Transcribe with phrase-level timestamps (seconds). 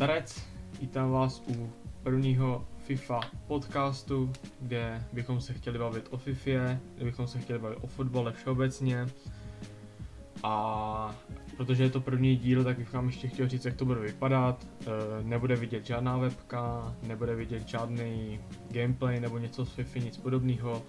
[0.00, 0.42] Tarec,
[0.80, 7.26] vítám vás u prvního FIFA podcastu, kde bychom se chtěli bavit o FIFA, kde bychom
[7.26, 9.06] se chtěli bavit o fotbale všeobecně.
[10.42, 11.14] A
[11.56, 14.66] protože je to první díl, tak bych vám ještě chtěl říct, jak to bude vypadat.
[14.80, 18.40] E, nebude vidět žádná webka, nebude vidět žádný
[18.70, 20.82] gameplay nebo něco z FIFA, nic podobného.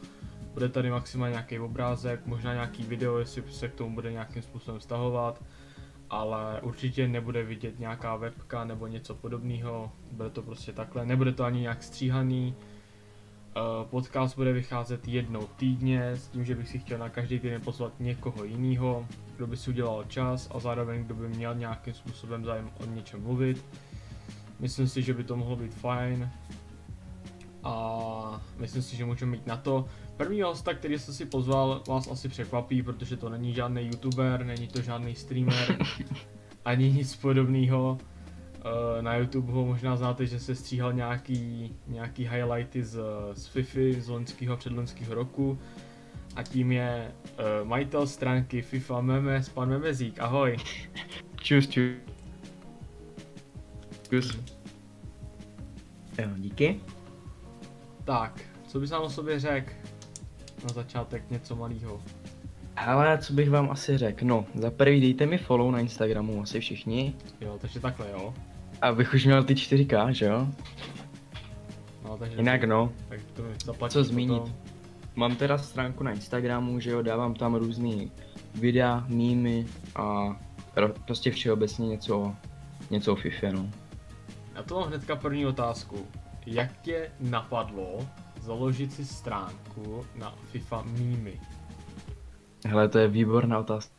[0.53, 4.79] Bude tady maximálně nějaký obrázek, možná nějaký video, jestli se k tomu bude nějakým způsobem
[4.79, 5.43] vztahovat
[6.11, 11.43] ale určitě nebude vidět nějaká webka nebo něco podobného, bude to prostě takhle, nebude to
[11.43, 12.55] ani nějak stříhaný.
[13.55, 17.61] Eh, podcast bude vycházet jednou týdně, s tím, že bych si chtěl na každý týden
[17.61, 22.45] pozvat někoho jiného, kdo by si udělal čas a zároveň kdo by měl nějakým způsobem
[22.45, 23.65] zájem o něčem mluvit.
[24.59, 26.29] Myslím si, že by to mohlo být fajn
[27.63, 29.85] a myslím si, že můžeme mít na to.
[30.17, 34.67] První hosta, který jsem si pozval, vás asi překvapí, protože to není žádný youtuber, není
[34.67, 35.77] to žádný streamer,
[36.65, 37.97] ani nic podobného.
[38.65, 42.99] Eh, na YouTube ho možná znáte, že se stříhal nějaký, nějaký highlighty z,
[43.33, 45.59] z FIFA z loňského předloňského roku.
[46.35, 50.57] A tím je uh, majitel stránky FIFA Memes, pan Memezík, ahoj.
[51.41, 51.95] Čus, čus.
[54.09, 54.39] Čus.
[56.19, 56.79] Jo, díky.
[58.11, 59.73] Tak, co bys nám o sobě řekl?
[60.63, 62.01] na začátek něco malého?
[62.75, 66.59] Ale co bych vám asi řekl, no, za prvý dejte mi follow na Instagramu, asi
[66.59, 67.15] všichni.
[67.41, 68.33] Jo, takže takhle jo.
[68.81, 70.47] Abych už měl ty 4K, že jo?
[72.03, 72.91] No, takže Jinak to, no.
[73.09, 74.43] Tak to mi Co zmínit?
[75.15, 78.11] Mám teda stránku na Instagramu, že jo, dávám tam různý
[78.55, 79.65] videa, mýmy
[79.95, 80.35] a
[81.05, 82.35] prostě všeobecně něco,
[82.89, 83.69] něco o FIFA, no.
[84.55, 86.07] Já to mám hnedka první otázku.
[86.45, 88.07] Jak tě napadlo
[88.41, 91.41] založit si stránku na FIFA mýmy?
[92.65, 93.91] Hele, to je výborná otázka.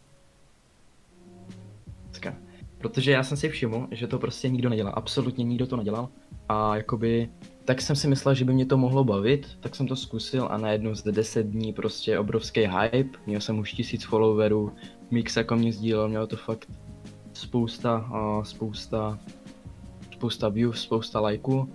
[2.79, 6.09] Protože já jsem si všiml, že to prostě nikdo nedělá, absolutně nikdo to nedělal.
[6.49, 7.31] A jakoby,
[7.65, 10.59] tak jsem si myslel, že by mě to mohlo bavit, tak jsem to zkusil a
[10.59, 14.73] najednou zde 10 dní prostě obrovský hype, měl jsem už tisíc followerů,
[15.11, 16.69] Mix jako mě sdílel, mělo to fakt
[17.33, 19.19] spousta, uh, spousta,
[20.13, 21.69] spousta views, spousta lajků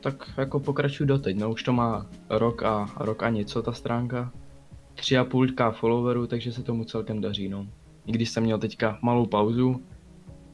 [0.00, 4.32] tak jako pokračuju doteď, no už to má rok a rok a něco ta stránka.
[4.94, 7.66] Tři a půl k followerů, takže se tomu celkem daří, no.
[8.06, 9.82] I když jsem měl teďka malou pauzu,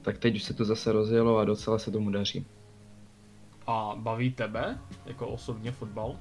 [0.03, 2.47] tak teď už se to zase rozjelo a docela se tomu daří.
[3.67, 6.17] A baví tebe jako osobně fotbal?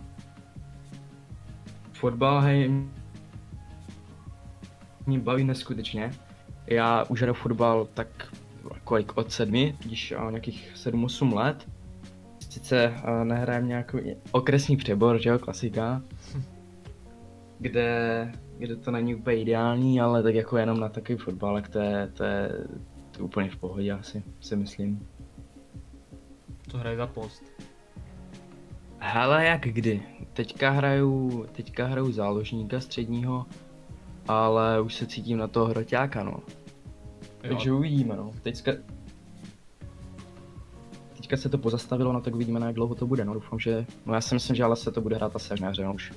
[1.91, 2.71] Fotbal, hej,
[5.05, 6.11] mě baví neskutečně.
[6.67, 8.33] Já už hraju fotbal tak
[8.83, 11.67] kolik od sedmi, když nějakých 7-8 let
[12.53, 13.97] sice uh, nehrajem nějaký
[14.31, 16.01] okresní přebor, že jo, klasika,
[17.59, 22.07] kde, kde to není úplně ideální, ale tak jako jenom na takový fotbal, to je,
[22.13, 22.49] to je,
[23.11, 25.07] to je úplně v pohodě asi, si myslím.
[26.67, 27.43] Co hraje za post?
[28.99, 30.03] Hele, jak kdy.
[30.33, 33.45] Teďka hraju, teďka hraju záložníka středního,
[34.27, 36.31] ale už se cítím na toho hroťáka, no.
[37.43, 37.49] Jo.
[37.49, 38.31] Takže uvidíme, no.
[38.41, 38.71] Teďka,
[41.23, 43.25] teďka se to pozastavilo, no tak uvidíme, na jak dlouho to bude.
[43.25, 45.59] No doufám, že, no já si myslím, že ale se to bude hrát asi až
[45.59, 46.13] na hře, no už.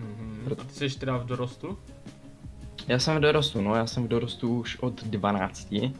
[0.00, 0.52] Mm-hmm.
[0.52, 1.78] A ty jsi teda v dorostu?
[2.88, 5.92] Já jsem v dorostu, no já jsem v dorostu už od 12, mm-hmm.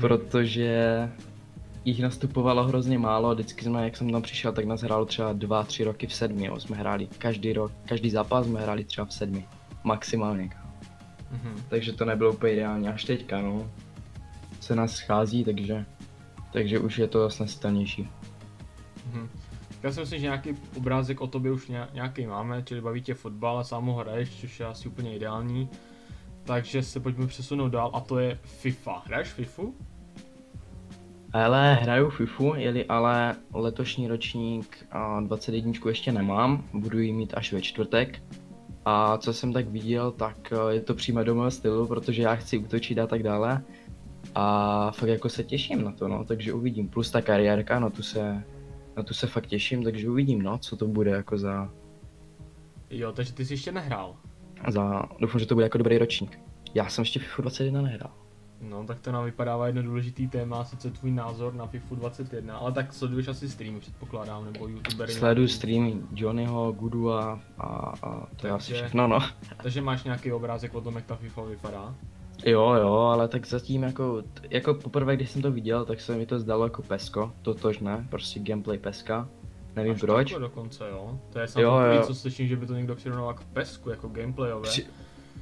[0.00, 1.10] protože
[1.84, 5.84] jich nastupovalo hrozně málo, vždycky jsme, jak jsem tam přišel, tak nás hrálo třeba 2-3
[5.84, 6.60] roky v sedmi, jo.
[6.60, 9.46] jsme hráli každý rok, každý zápas jsme hráli třeba v sedmi,
[9.84, 10.50] maximálně.
[11.32, 11.62] Mm-hmm.
[11.68, 13.70] Takže to nebylo úplně ideální, až teďka, no.
[14.60, 15.84] Se nás schází, takže
[16.52, 18.08] takže už je to snesitelnější.
[19.12, 19.28] Mhm.
[19.82, 23.58] Já si myslím, že nějaký obrázek o tobě už nějaký máme, čili baví tě fotbal
[23.58, 25.68] a sám ho hraješ, což je asi úplně ideální.
[26.44, 29.02] Takže se pojďme přesunout dál a to je FIFA.
[29.06, 29.74] Hraješ FIFU?
[31.32, 37.52] Ale hraju FIFU, jeli ale letošní ročník a 21 ještě nemám, budu ji mít až
[37.52, 38.22] ve čtvrtek.
[38.84, 42.34] A co jsem tak viděl, tak eh, je to přímo do mého stylu, protože já
[42.34, 43.62] chci útočit a tak dále.
[44.34, 46.88] A fakt jako se těším na to, no, takže uvidím.
[46.88, 48.44] Plus ta kariérka, no tu se,
[48.96, 51.70] na tu se fakt těším, takže uvidím, no, co to bude jako za...
[52.90, 54.16] Jo, takže ty jsi ještě nehrál.
[54.68, 56.40] Za, doufám, že to bude jako dobrý ročník.
[56.74, 58.12] Já jsem ještě FIFA 21 nehrál.
[58.60, 62.72] No, tak to nám vypadává jedno důležitý téma, sice tvůj názor na FIFA 21, ale
[62.72, 65.12] tak sleduješ asi streamy, předpokládám, nebo youtubery.
[65.12, 67.66] Sleduju streamy Johnnyho, Gudu a, a,
[68.02, 69.18] a to takže, je asi všechno, no.
[69.62, 71.94] Takže máš nějaký obrázek o tom, jak ta FIFA vypadá?
[72.44, 76.26] Jo, jo, ale tak zatím jako, jako poprvé, když jsem to viděl, tak se mi
[76.26, 79.28] to zdalo jako pesko, totožné, prostě gameplay peska.
[79.76, 80.34] Nevím Až proč.
[80.38, 81.20] dokonce, jo?
[81.32, 84.68] To je samozřejmě co slyším, že by to někdo přirovnal jako pesku, jako gameplayové.
[84.68, 84.86] Při,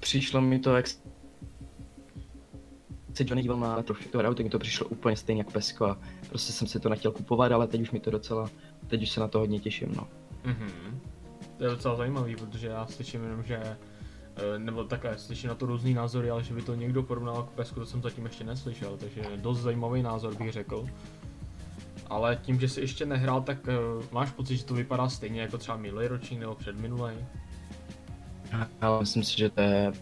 [0.00, 0.86] přišlo mi to jak
[3.16, 5.84] se Johnny díval na trofy to hraju, tak mi to přišlo úplně stejně jako pesko
[5.86, 5.98] a
[6.28, 8.50] prostě jsem si to nechtěl kupovat, ale teď už mi to docela,
[8.86, 10.08] teď už se na to hodně těším, no.
[10.44, 11.00] Mhm.
[11.58, 13.76] To je docela zajímavý, protože já slyším jenom, že
[14.58, 17.80] nebo takhle, slyším na to různý názory, ale že by to někdo porovnal k pesku,
[17.80, 20.86] to jsem zatím ještě neslyšel, takže dost zajímavý názor bych řekl.
[22.10, 25.58] Ale tím, že jsi ještě nehrál, tak uh, máš pocit, že to vypadá stejně jako
[25.58, 27.12] třeba minulý ročník nebo předminulý?
[28.80, 29.92] Ale myslím si, že to je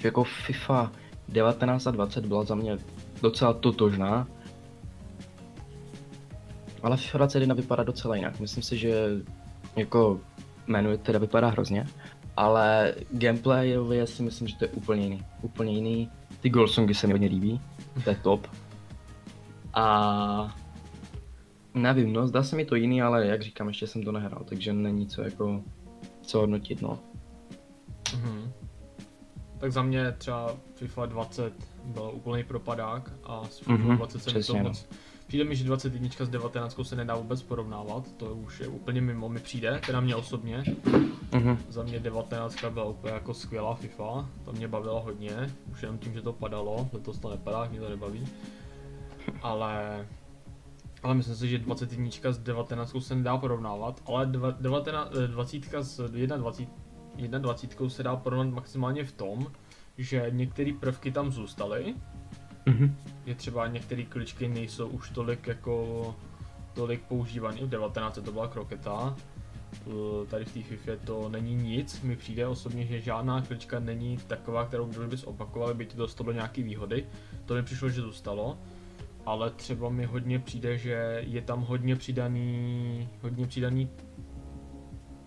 [0.00, 0.92] jako FIFA
[1.28, 2.78] 19 a 20 byla za mě
[3.22, 4.28] docela totožná.
[6.82, 8.40] Ale FIFA 21 vypadá docela jinak.
[8.40, 9.10] Myslím si, že
[9.76, 10.20] jako
[10.66, 11.86] menu teda vypadá hrozně,
[12.36, 15.24] ale gameplayově si myslím, že to je úplně jiný.
[15.42, 16.10] Úplně jiný.
[16.40, 17.60] Ty goalsongy se mi hodně líbí,
[18.04, 18.46] to je top.
[19.74, 20.56] A
[21.74, 24.72] nevím, no, zdá se mi to jiný, ale jak říkám, ještě jsem to nehrál, takže
[24.72, 25.62] není co jako,
[26.22, 26.98] co hodnotit, no.
[28.14, 28.52] Mhm.
[29.58, 31.52] Tak za mě třeba FIFA 20
[31.84, 34.72] byl úplný propadák a s FIFA Mhm, 20 jsem to no.
[35.30, 39.28] Přijde mi, že 21 s 19 se nedá vůbec porovnávat, to už je úplně mimo,
[39.28, 40.64] mi přijde, teda mě osobně.
[41.32, 41.58] Mhm.
[41.68, 46.14] Za mě 19 byla úplně jako skvělá FIFA, to mě bavila hodně, už jenom tím,
[46.14, 48.28] že to padalo, letos to nepadá, mě to nebaví.
[49.42, 50.06] Ale,
[51.02, 55.82] ale myslím si, že 21 s 19 se nedá porovnávat, ale dva- 19, eh, 20
[55.82, 59.46] s 21, 21 se dá porovnat maximálně v tom,
[59.98, 61.94] že některé prvky tam zůstaly,
[62.66, 62.96] Mhm.
[63.26, 66.14] že třeba některé kličky nejsou už tolik jako
[66.74, 69.16] tolik používaný, v 19 to byla kroketa,
[70.30, 74.64] tady v té FIFA to není nic, mi přijde osobně, že žádná klička není taková,
[74.64, 77.06] kterou bys opakoval, by ti dostalo nějaký výhody,
[77.46, 78.58] to mi přišlo, že zůstalo,
[79.26, 83.88] ale třeba mi hodně přijde, že je tam hodně přidaný, hodně přidaný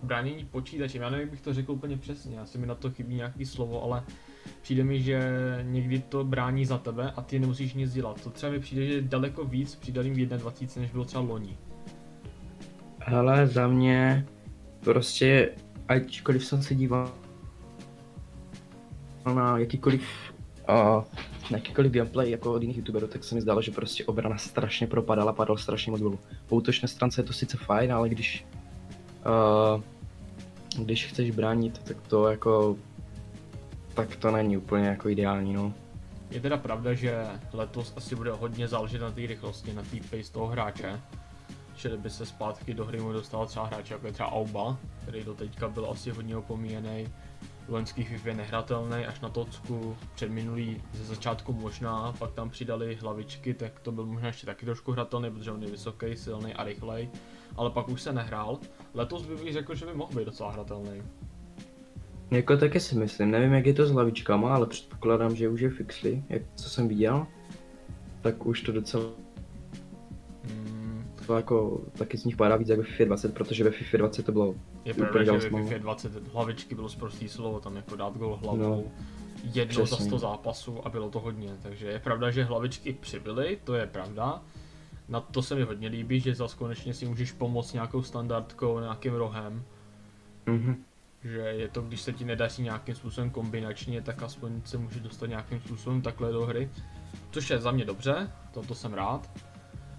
[0.04, 3.16] bránění počítačem, já nevím, jak bych to řekl úplně přesně, asi mi na to chybí
[3.16, 4.04] nějaký slovo, ale
[4.62, 5.20] přijde mi, že
[5.64, 8.24] někdy to brání za tebe a ty nemusíš nic dělat.
[8.24, 11.58] To třeba mi přijde, že je daleko víc přidaným v 21, než bylo třeba loni.
[13.00, 14.26] Hele, za mě
[14.80, 15.52] prostě,
[15.88, 17.12] ačkoliv jsem se díval
[19.36, 20.02] na jakýkoliv,
[20.70, 21.04] uh,
[21.52, 24.88] na jakýkoliv gameplay jako od jiných youtuberů, tak se mi zdálo, že prostě obrana strašně
[24.88, 26.20] propadala, padal strašně moc gólů.
[26.48, 28.46] Po útočné stránce je to sice fajn, ale když,
[29.76, 29.82] uh,
[30.84, 32.78] když chceš bránit, tak to jako,
[33.94, 35.74] tak to není úplně jako ideální, no.
[36.32, 40.32] Je teda pravda, že letos asi bude hodně záležet na té rychlosti, na té pace
[40.32, 41.00] toho hráče.
[41.76, 45.24] Že by se zpátky do hry mu dostal třeba hráč jako je třeba Auba, který
[45.24, 47.08] do teďka byl asi hodně opomíjený.
[47.68, 52.50] V loňských FIFA je nehratelný, až na tocku před minulý ze začátku možná, pak tam
[52.50, 56.54] přidali hlavičky, tak to byl možná ještě taky trošku hratelný, protože on je vysoký, silný
[56.54, 57.10] a rychlej,
[57.56, 58.60] ale pak už se nehrál.
[58.94, 61.04] Letos bych řekl, že by mohl být docela hratelný.
[62.32, 65.70] Jako taky si myslím, nevím jak je to s hlavičkama, ale předpokládám, že už je
[65.70, 67.28] fixly, jak co jsem viděl,
[68.22, 69.04] tak už to docela
[70.50, 73.98] Mm, to jako taky z nich padá víc jak ve FIFA 20, protože ve FIFA
[73.98, 74.56] 20 to bylo
[74.86, 75.64] Je pravda, že ve.
[75.64, 78.84] FIFA 20 hlavičky bylo prostý slovo, tam jako dát gol hlavou No,
[79.54, 80.06] jednou za přesně.
[80.06, 84.42] 100 zápasů a bylo to hodně, takže je pravda, že hlavičky přibyly, to je pravda.
[85.10, 89.14] Na to se mi hodně líbí, že zase konečně si můžeš pomoct nějakou standardkou, nějakým
[89.14, 89.64] rohem,
[90.46, 90.84] mhm.
[91.24, 95.26] Že je to, když se ti nedaří nějakým způsobem kombinačně, tak aspoň se může dostat
[95.26, 96.70] nějakým způsobem takhle do hry.
[97.32, 99.32] Což je za mě dobře, toto jsem rád.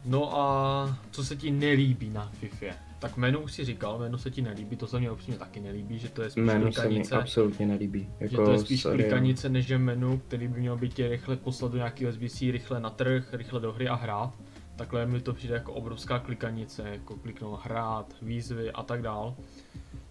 [0.05, 2.66] No a co se ti nelíbí na FIFA?
[2.99, 5.99] Tak menu už si říkal, menu se ti nelíbí, to se mi upřímně taky nelíbí,
[5.99, 7.16] že to je spíš Jméno se mi klikanice.
[7.16, 8.09] absolutně nelíbí.
[8.21, 11.09] Že Jako, to je spíš sorry, klikanice než je menu, který by měl být tě
[11.09, 14.35] rychle poslat do nějakého SBC, rychle na trh, rychle do hry a hrát.
[14.76, 19.37] Takhle mi to přijde jako obrovská klikanice, jako kliknout hrát, výzvy a tak dál.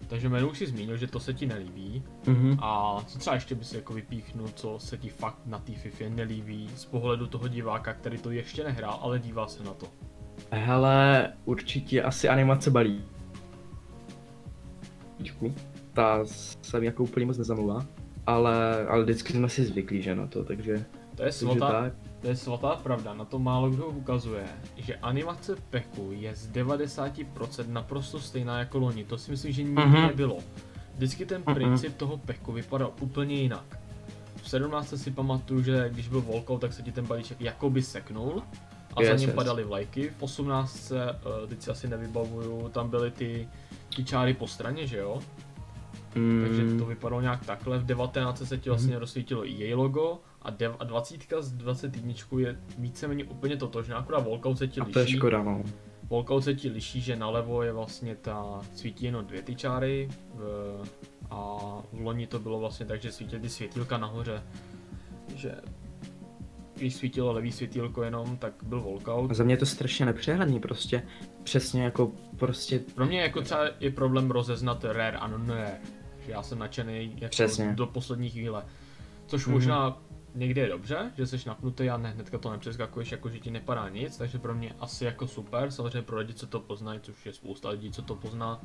[0.06, 2.02] Takže menu už si zmínil, že to se ti nelíbí.
[2.26, 2.56] Mhm.
[2.60, 6.70] A co třeba ještě bys jako vypíchnul, co se ti fakt na té FIFA nelíbí
[6.76, 9.86] z pohledu toho diváka, který to ještě nehrál, ale dívá se na to.
[10.50, 13.04] Hele, určitě asi animace balí.
[15.92, 16.20] Ta
[16.62, 17.86] se mi jako úplně moc nezamluvá.
[18.26, 20.84] Ale, ale vždycky jsme si zvyklí, že na to, takže,
[21.16, 21.92] To je tak.
[22.24, 27.68] To je svatá pravda, na to málo kdo ukazuje, že animace Peku je z 90%
[27.68, 30.02] naprosto stejná jako loni, to si myslím, že nikdy Mhm.
[30.06, 30.38] nebylo.
[30.94, 31.54] Vždycky ten Mhm.
[31.54, 33.78] princip toho Peku vypadal úplně jinak.
[34.42, 38.42] V 17 si pamatuju, že když byl volkou, tak se ti ten balíček jakoby seknul
[38.96, 39.36] a za Yes, ním yes.
[39.36, 40.10] padaly vlajky.
[40.18, 43.48] V 18, eh, teď si asi nevybavuju, tam byly ty,
[43.96, 45.20] ty čáry po straně, že jo?
[46.42, 47.78] Takže Mm, to vypadalo nějak takhle.
[47.78, 52.14] V 19 se ti vlastně rozsvítilo i její logo a, dev- a 20 z 21
[52.38, 55.16] je víceméně úplně totožná, akorát walkout se ti a to je liší.
[55.16, 55.62] škoda, no.
[56.10, 60.44] Walkout se ti liší, že nalevo je vlastně ta, svítí jenom dvě ty čáry v,
[61.30, 61.56] a
[61.92, 64.42] v loni to bylo vlastně tak, že svítily ty světílka nahoře.
[65.34, 65.54] Že
[66.76, 69.30] když svítilo levý světýlko jenom, tak byl walkout.
[69.32, 71.02] Za mě je to strašně nepřehledný, prostě
[71.42, 75.78] přesně jako prostě Pro mě jako třeba je problém rozeznat rare a non-rare.
[76.26, 77.72] Že já jsem nadšený jako Přesně.
[77.74, 78.64] do poslední chvíle.
[79.26, 79.54] Což Mhm.
[79.54, 80.02] možná
[80.34, 83.88] někdy je dobře, že jsi napnutý a ne, hnedka to nepřeskakuješ, jako že ti nepadá
[83.88, 87.32] nic, takže pro mě asi jako super, samozřejmě pro lidi, co to poznají, což je
[87.32, 88.60] spousta lidí, co to pozná,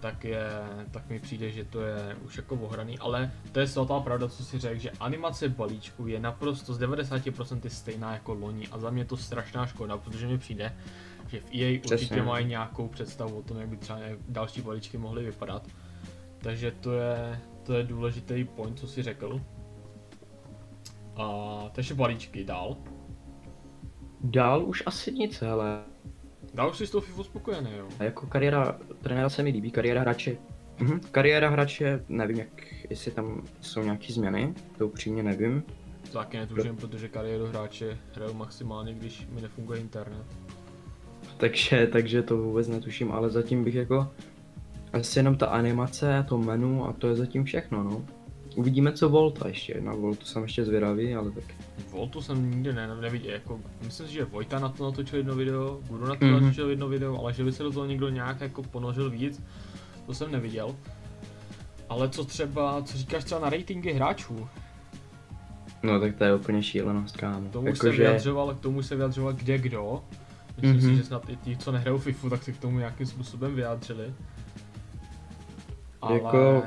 [0.00, 0.46] tak je,
[0.90, 4.44] tak mi přijde, že to je už jako ohraný, ale to je svatá pravda, co
[4.44, 9.04] si řekl, že animace balíčku je naprosto z 90% stejná jako loni a za mě
[9.04, 10.76] to strašná škoda, protože mi přijde,
[11.28, 12.22] že v EA určitě Přesně.
[12.22, 13.98] mají nějakou představu o tom, jak by třeba
[14.28, 15.66] další balíčky mohly vypadat.
[16.38, 19.40] Takže to je, to je důležitý point, co si řekl.
[21.20, 22.76] A takže balíčky dál.
[24.20, 25.82] dál už asi nic, ale
[26.54, 27.88] Dál už jsi s tou FIFA spokojený, jo?
[27.98, 30.36] A jako kariéra trenéra se mi líbí, kariéra hráče.
[30.78, 31.00] Mhm.
[31.00, 32.48] Kariéra hráče, nevím, jak,
[32.90, 35.62] jestli tam jsou nějaké změny, to upřímně nevím.
[36.12, 40.26] Taky netuším, protože kariéru hráče hraju maximálně, když mi nefunguje internet.
[41.36, 44.10] Takže, takže to vůbec netuším, ale zatím bych jako
[44.92, 48.04] asi jenom ta animace, to menu a to je zatím všechno, no.
[48.56, 51.44] Uvidíme co Volta ještě, na Voltu jsem ještě zvědavý, ale tak.
[51.90, 55.80] Voltu jsem nikdy ne, neviděl, jako, myslím si, že Vojta na to natočil jedno video,
[55.88, 56.42] Guru na to Mhm.
[56.44, 59.42] natočil jedno video, ale že by se do toho někdo nějak jako ponořil víc,
[60.06, 60.76] to jsem neviděl.
[61.88, 64.48] Ale co třeba, co říkáš třeba na ratingy hráčů?
[65.82, 67.48] No tak to je úplně šílenost, kámo.
[67.48, 70.04] K tomu jako se Jakože- vyjadřoval, k tomu se vyjadřoval kde kdo.
[70.56, 70.80] Myslím Mhm.
[70.80, 74.14] si, že snad i ti, co nehrajou FIFU, tak se k tomu nějakým způsobem vyjádřili.
[76.02, 76.62] Ale Jako-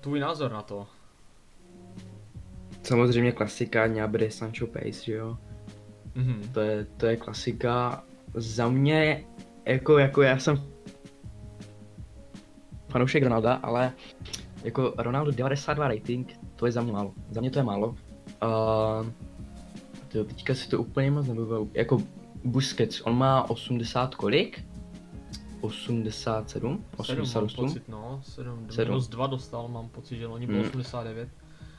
[0.00, 0.86] tvůj názor na to?
[2.88, 5.38] Samozřejmě klasika, Gnabry, Sancho Pace, že jo.
[6.14, 6.42] Mhm.
[6.52, 8.04] To je, to je klasika.
[8.34, 9.24] Za mě,
[9.64, 10.62] jako, jako já jsem
[12.88, 13.92] fanoušek Ronalda, ale
[14.64, 17.14] jako Ronaldo 92 rating, to je za mě málo.
[17.30, 17.88] Za mě to je málo.
[17.88, 19.06] Uh,
[20.08, 21.70] tyjo, teďka si to úplně moc nebudu.
[21.74, 22.02] Jako
[22.44, 24.64] Busquets, on má 80 kolik?
[25.60, 26.48] 87?
[26.48, 27.66] Sedm mám 88?
[27.66, 28.20] pocit, no.
[28.24, 28.88] 7, Sedm.
[28.88, 30.64] minus 2 dostal, mám pocit, že loni byl Hmm.
[30.66, 31.28] 89.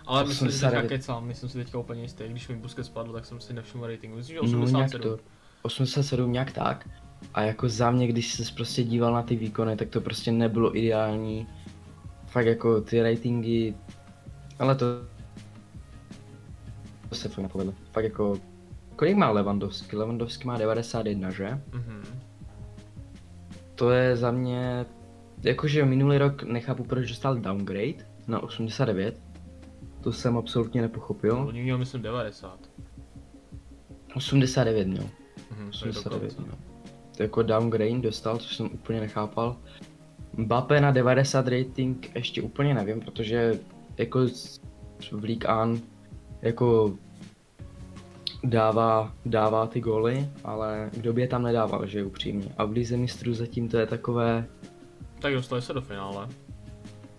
[0.10, 0.90] Ale myslím si, že teďka 89.
[0.90, 2.24] kecám, myslím si teďka úplně jistý.
[2.28, 4.18] Když mi Busquets spadl, tak jsem si nevšiml ratingu.
[4.18, 5.18] Myslím, že No nějak 87.
[5.18, 5.24] to.
[5.62, 6.90] 87 nějak tak.
[7.34, 10.78] A jako za mě, když se prostě díval na ty výkony, tak to prostě nebylo
[10.78, 11.48] ideální.
[12.26, 13.74] Fakt jako ty ratingy,
[14.60, 14.86] ale to,
[17.10, 17.74] to se fakt nepovedlo.
[17.92, 18.40] Fakt jako,
[18.96, 19.96] kolik má Lewandowski?
[19.96, 21.62] Lewandowski má 91, že?
[21.74, 22.04] Mhm.
[23.76, 24.86] To je za mě,
[25.44, 29.29] jakože minulý rok nechápu, proč dostal downgrade na 89.
[30.02, 31.42] To jsem absolutně nepochopil.
[31.44, 32.60] Loni měl, myslím, 90.
[34.16, 35.04] 89 měl.
[35.52, 36.52] Mhm, to je 89 dokonce.
[36.52, 36.58] no.
[37.18, 39.58] To jako downgrade dostal, což jsem úplně nechápal.
[40.38, 43.60] Mbappé na 90 rating ještě úplně nevím, protože
[43.98, 44.20] jako
[45.12, 45.80] v League An
[46.42, 46.94] jako
[48.44, 52.48] dává, dává ty góly, ale kdo by je tam nedával, že upřímně.
[52.58, 54.46] A v Lize mistrů zatím to je takové,
[55.22, 56.28] Tak dostali se do finále.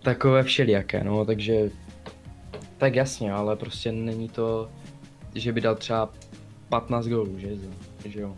[0.02, 1.70] takové všelijaké, no, takže
[2.80, 4.70] tak jasně, ale prostě není to,
[5.34, 6.10] že by dal třeba
[6.68, 7.48] 15 gólů, že,
[8.04, 8.36] že jo.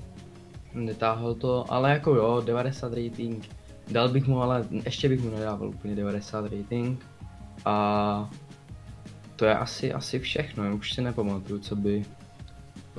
[0.74, 3.48] Netáhl to, ale jako jo, 90 rating,
[3.90, 7.06] dal bych mu, ale ještě bych mu nedával úplně 90 rating.
[7.64, 8.30] A
[9.36, 12.04] to je asi, asi všechno, už si nepamatuju, co by,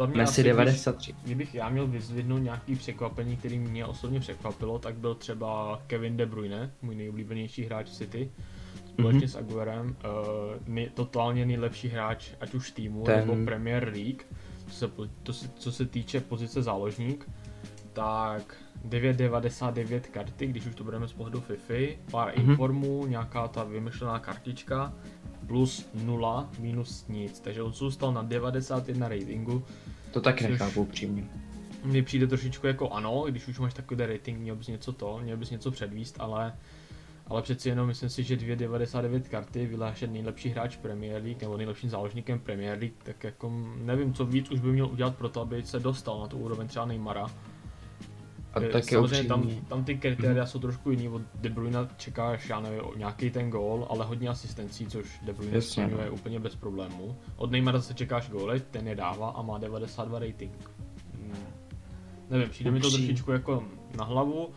[0.05, 1.11] mě Messi asi, 93.
[1.11, 6.17] Když, kdybych já měl vyzvednout nějaký překvapení, který mě osobně překvapilo, tak byl třeba Kevin
[6.17, 8.31] De Bruyne, můj nejoblíbenější hráč City,
[8.93, 9.27] společně Mhm.
[9.27, 9.93] s Aguerem, uh,
[10.67, 14.23] nej, totálně nejlepší hráč, ať už týmu Ten- nebo Premier League,
[14.67, 14.87] co se,
[15.23, 17.29] to se, co se týče pozice záložník,
[17.93, 22.49] tak 9,99 karty, když už to budeme z pohledu FIFA, pár Mhm.
[22.49, 24.93] informů, nějaká ta vymyšlená kartička,
[25.47, 29.63] plus 0, minus nic, takže on zůstal na 91 ratingu,
[30.11, 31.23] to taky nechápu upřímně.
[31.83, 35.37] mně přijde trošičku jako ano, když už máš takový rating, měl bys něco to, měl
[35.37, 36.53] bys něco předvíst, ale
[37.33, 41.89] ale přeci jenom myslím si, že 2,99 karty vyhlášen nejlepší hráč Premier League nebo nejlepším
[41.89, 45.63] záložníkem Premier League, tak jako nevím, co víc už by měl udělat pro to, aby
[45.63, 47.25] se dostal na tu úroveň třeba Neymara.
[48.53, 52.49] A Eh, také Samozřejmě tam, tam ty kritéria jsou trošku jiný, od De Bruyne čekáš,
[52.49, 56.11] já nevím, nějaký ten gól, ale hodně asistencí, což De Bruyne splňuje no.
[56.11, 57.17] úplně bez problémů.
[57.35, 60.71] Od Neymara zase čekáš góly, ten je dává a má 92 rating.
[61.13, 61.45] Hmm.
[62.29, 63.63] Nevím, přijde mi to trošičku jako
[63.97, 64.49] na hlavu,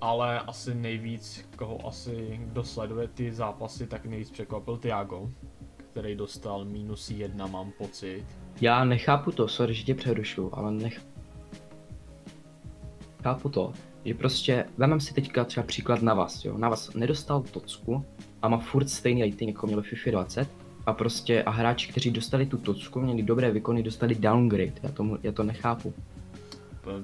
[0.00, 5.30] ale asi nejvíc, koho asi, kdo sleduje ty zápasy, tak nejvíc překvapil Thiago,
[5.76, 8.24] který dostal minus jedna, mám pocit.
[8.60, 11.00] já nechápu to, sorry, že tě přerušu, ale nech...
[13.22, 13.72] Chápu to,
[14.04, 18.04] že prostě, vemem si teďka třeba příklad na vás, jo, na vás nedostal tocku
[18.42, 20.48] a má furt stejný rating, jako měl FIFA 20
[20.86, 24.72] a prostě a hráči, kteří dostali tu tocku, měli dobré výkony, dostali downgrade.
[24.82, 25.94] Já, tomu, já to nechápu.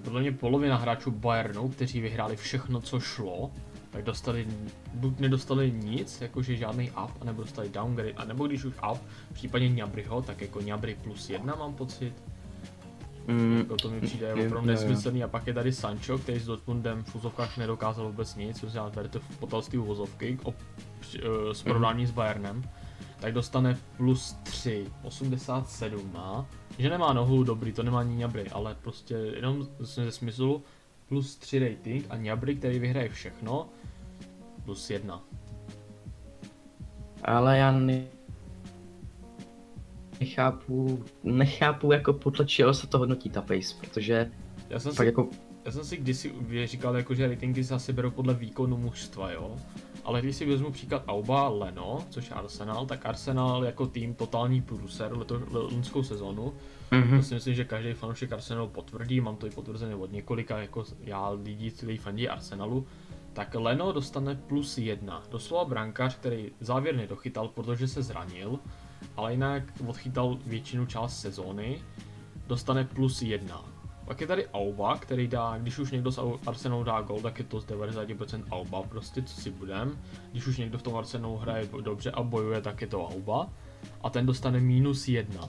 [0.04, 3.50] Podle mě polovina hráčů Bayernu, kteří vyhráli všechno, co šlo,
[3.90, 4.46] tak dostali,
[4.94, 8.98] buď nedostali nic, jakože žádný up, anebo dostali downgrade, a nebo když už up,
[9.30, 12.12] v případě Ňabryho, tak jako Ňabry plus jedna mám pocit.
[13.26, 16.46] Mm, jako to mi přijde mm, opravdu nesmyslný a pak je tady Sancho, který s
[16.46, 20.54] Dortmundem v úzovkách nedokázal vůbec nic, co znamená, berte v potalství vozovky o,
[21.16, 22.06] eh, s porovnání mm.
[22.06, 22.62] s Bayernem,
[23.20, 26.46] tak dostane plus 3, 87 má,
[26.78, 30.62] že nemá nohu, dobrý, to nemá ani Ňabry, ale prostě jenom ze smyslu
[31.08, 33.68] plus 3 rating a Ňabry, který vyhraje všechno,
[34.64, 35.24] plus 1.
[37.22, 38.04] Ale já ne...
[40.20, 44.30] nechápu, nechápu jako podle čeho se to hodnotí ta pace, protože
[44.70, 45.28] já jsem si, jako...
[45.64, 49.56] Já jsem si kdysi říkal, jako, že ratingy se asi berou podle výkonu mužstva, jo?
[50.04, 54.62] Ale když si vezmu příklad Auba Leno, což je Arsenal, tak Arsenal jako tým totální
[54.62, 56.54] průser letošní sezónu.
[56.90, 57.16] Mm-hmm.
[57.16, 60.84] To si myslím, že každý fanoušek Arsenalu potvrdí, mám to i potvrzené od několika, jako
[61.00, 62.86] já lidí, kteří fandí Arsenalu.
[63.32, 65.22] Tak Leno dostane plus jedna.
[65.30, 68.58] Doslova brankář, který závěr nedochytal, protože se zranil,
[69.16, 71.82] ale jinak odchytal většinu část sezóny,
[72.46, 73.71] dostane plus jedna.
[74.04, 77.44] Pak je tady Auba, který dá, když už někdo z Arsenalu dá gol, tak je
[77.44, 79.98] to z 90% Auba, prostě co si budem.
[80.32, 83.48] Když už někdo v tom Arsenalu hraje dobře a bojuje, tak je to Auba.
[84.02, 85.48] A ten dostane minus jedna.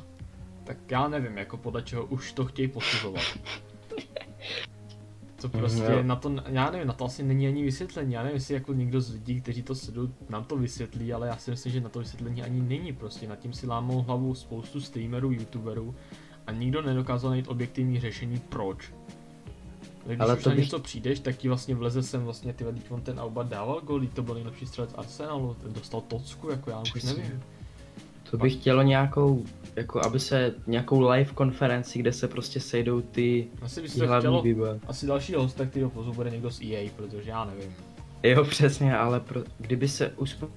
[0.63, 3.24] Tak já nevím, jako podle čeho už to chtějí posuzovat.
[5.41, 8.36] To prostě mm, na to, já nevím, na to asi není ani vysvětlení, já nevím,
[8.36, 11.72] jestli jako někdo z lidí, kteří to sledují, nám to vysvětlí, ale já si myslím,
[11.74, 15.95] že na to vysvětlení ani není prostě, nad tím si lámou hlavu spoustu streamerů, youtuberů
[16.47, 18.93] a nikdo nedokázal najít objektivní řešení proč.
[20.05, 20.65] Když Ale už to na bych...
[20.65, 24.23] něco přijdeš, tak ti vlastně vleze sem vlastně ty on ten Auba dával gol, to
[24.23, 27.43] byl nejlepší střelec Arsenalu, ten dostal tocku, jako já už nevím.
[28.31, 29.43] To bych chtělo nějakou,
[29.75, 34.39] jako aby se nějakou live konferenci, kde se prostě sejdou ty, asi by ty hlavní
[34.39, 37.75] chtělo, Asi další host, tak ty pozvu bude někdo z EA, protože já nevím.
[38.23, 40.49] Jo, přesně, ale pro, kdyby se uspo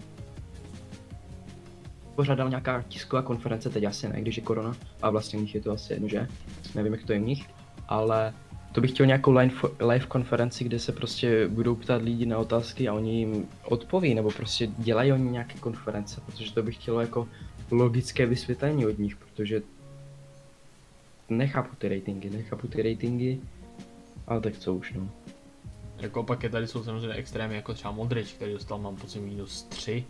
[2.17, 5.73] pořádal nějaká tisková konference, teď asi ne, když je korona, a vlastně nich je to
[5.73, 6.29] asi jedno, že?
[6.75, 7.47] Nevím, jak to je u nich,
[7.89, 8.35] ale
[8.73, 12.89] to bych chtěl nějakou live, live konferenci, kde se prostě budou ptát lidi na otázky
[12.89, 17.29] a oni jim odpoví, nebo prostě dělají oni nějaké konference, protože to bych chtělo jako
[17.71, 19.63] logické vysvětlení od nich, protože
[21.29, 23.39] nechápu ty ratingy, nechápu ty ratingy,
[24.27, 25.11] ale tak co už no.
[25.99, 29.63] Jako pak je tady jsou samozřejmě extrémy, jako třeba Modrič, který dostal mám pocit minus
[29.63, 30.05] 3,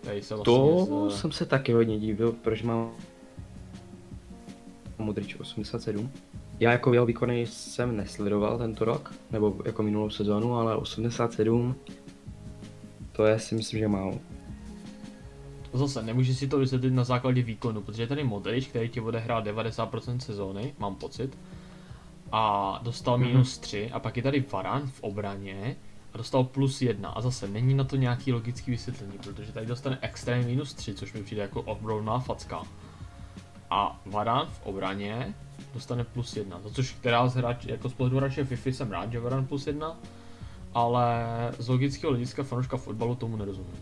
[0.00, 1.20] Tady se vlastně to z...
[1.20, 2.92] jsem se taky hodně divil, proč mám
[4.98, 6.10] Modrič 87.
[6.60, 11.74] Já jako jeho výkony jsem nesledoval tento rok, nebo jako minulou sezónu, ale 87,
[13.12, 14.18] to je si myslím, že málo.
[15.72, 19.46] Zase, nemůžeš si to vysvětlit na základě výkonu, protože tady Modrič, který ti bude hrát
[19.46, 21.38] 90% sezóny, mám pocit,
[22.32, 23.26] a dostal mm-hmm.
[23.26, 25.76] minus 3, a pak je tady Varan v obraně,
[26.14, 29.98] a dostal plus jedna a zase není na to nějaký logický vysvětlení, protože tady dostane
[30.00, 32.62] extrém minus 3, což mi přijde jako obrovná facka.
[33.70, 35.34] A Varan v obraně
[35.74, 39.12] dostane plus jedna, to což která z hráč, jako z pohledu hráče FIFA jsem rád,
[39.12, 39.96] že Varan plus jedna,
[40.74, 41.24] ale
[41.58, 43.76] z logického hlediska fanouška fotbalu tomu nerozumím.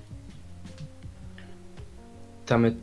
[2.45, 2.75] Tam je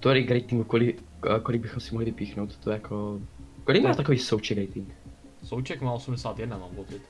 [0.00, 1.02] tolik ratingu, kolik,
[1.42, 3.20] kolik bychom si mohli vypíchnout, to jako...
[3.64, 4.94] Kolik má takový souček rating?
[5.44, 7.02] Souček má 81, mám pocit.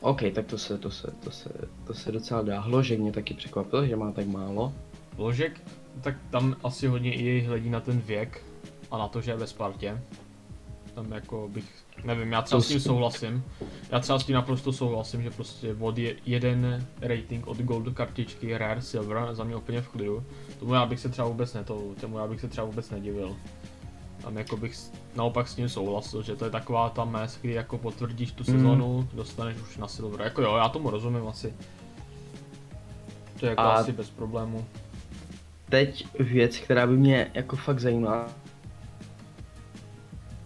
[0.00, 1.50] OK, tak to se, to se, to se,
[1.86, 2.60] to se docela dá.
[2.60, 4.72] Hložek mě taky překvapil, že má tak málo.
[5.16, 5.60] Hložek,
[6.00, 8.44] tak tam asi hodně i hledí na ten věk
[8.90, 10.02] a na to, že je ve Spartě.
[10.94, 11.64] Tam jako bych,
[12.04, 13.44] nevím, já třeba to s tím souhlasím.
[13.90, 18.58] Já třeba s tím naprosto souhlasím, že prostě od je, jeden rating od gold kartičky
[18.58, 20.24] Rare Silver za mě úplně v klidu.
[20.58, 23.36] Tomu já bych se třeba vůbec ne, to, tomu já bych se třeba vůbec nedivil.
[24.22, 24.76] Tam jako bych
[25.16, 28.98] naopak s ním souhlasil, že to je taková ta mes, kdy jako potvrdíš tu sezonu,
[28.98, 29.08] mm.
[29.16, 30.20] dostaneš už na silver.
[30.20, 31.54] Jako jo, já tomu rozumím asi.
[33.40, 34.66] To je jako A asi bez problému.
[35.68, 38.28] Teď věc, která by mě jako fakt zajímala,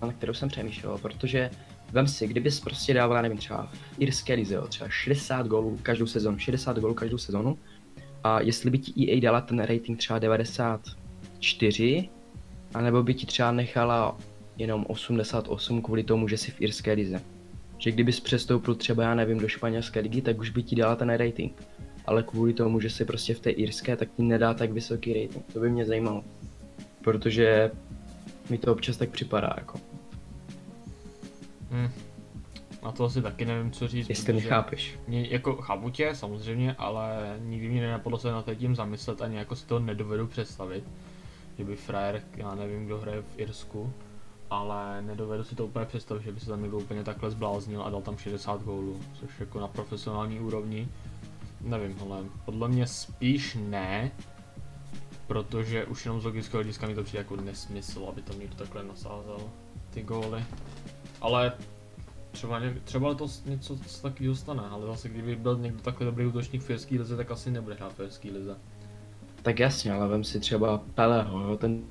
[0.03, 1.51] na kterou jsem přemýšlel, protože
[1.93, 6.39] vem si, kdybys prostě dával, nevím, třeba v irské lize, třeba 60 gólů každou sezonu,
[6.39, 7.59] 60 gólů každou sezonu,
[8.25, 12.09] a jestli by ti EA dala ten rating třeba 94,
[12.77, 14.17] a nebo by ti třeba nechala
[14.57, 17.21] jenom 88 kvůli tomu, že jsi v irské lize.
[17.79, 21.11] Že kdybys přestoupil třeba, já nevím, do španělské ligy, tak už by ti dala ten
[21.11, 21.63] rating.
[22.07, 25.53] Ale kvůli tomu, že jsi prostě v té irské, tak ti nedá tak vysoký rating.
[25.53, 26.25] To by mě zajímalo.
[27.05, 27.71] Protože
[28.51, 29.79] mi to občas tak připadá jako.
[31.71, 31.91] Hmm.
[32.83, 34.09] Na to asi taky nevím, co říct.
[34.09, 34.99] Jestli protože chápeš.
[35.09, 39.37] Mě, jako chápu tě, samozřejmě, ale nikdy mě nenapadlo se na to tím zamyslet, ani
[39.37, 40.85] jako si to nedovedu představit.
[41.59, 43.93] Že by frajer, já nevím, kdo hraje v Irsku,
[44.51, 47.91] ale nedovedu si to úplně představit, že by se tam někdo úplně takhle zbláznil a
[47.91, 50.89] dal tam 60 gólů, což jako na profesionální úrovni.
[51.61, 54.11] Nevím, ale podle mě spíš ne,
[55.27, 58.85] protože už jenom z logického hlediska mi to přijde jako nesmysl, aby tam někdo takhle
[58.85, 59.39] nasázel
[59.91, 60.45] ty góly.
[61.21, 61.53] Ale
[62.31, 66.63] třeba, ně, třeba to něco takového stane, ale zase kdyby byl někdo takhle dobrý útočník
[66.63, 68.57] v lize, tak asi nebude hrát v lize.
[69.47, 71.83] Tak jasně, ale vem si třeba Peleho, jo, ten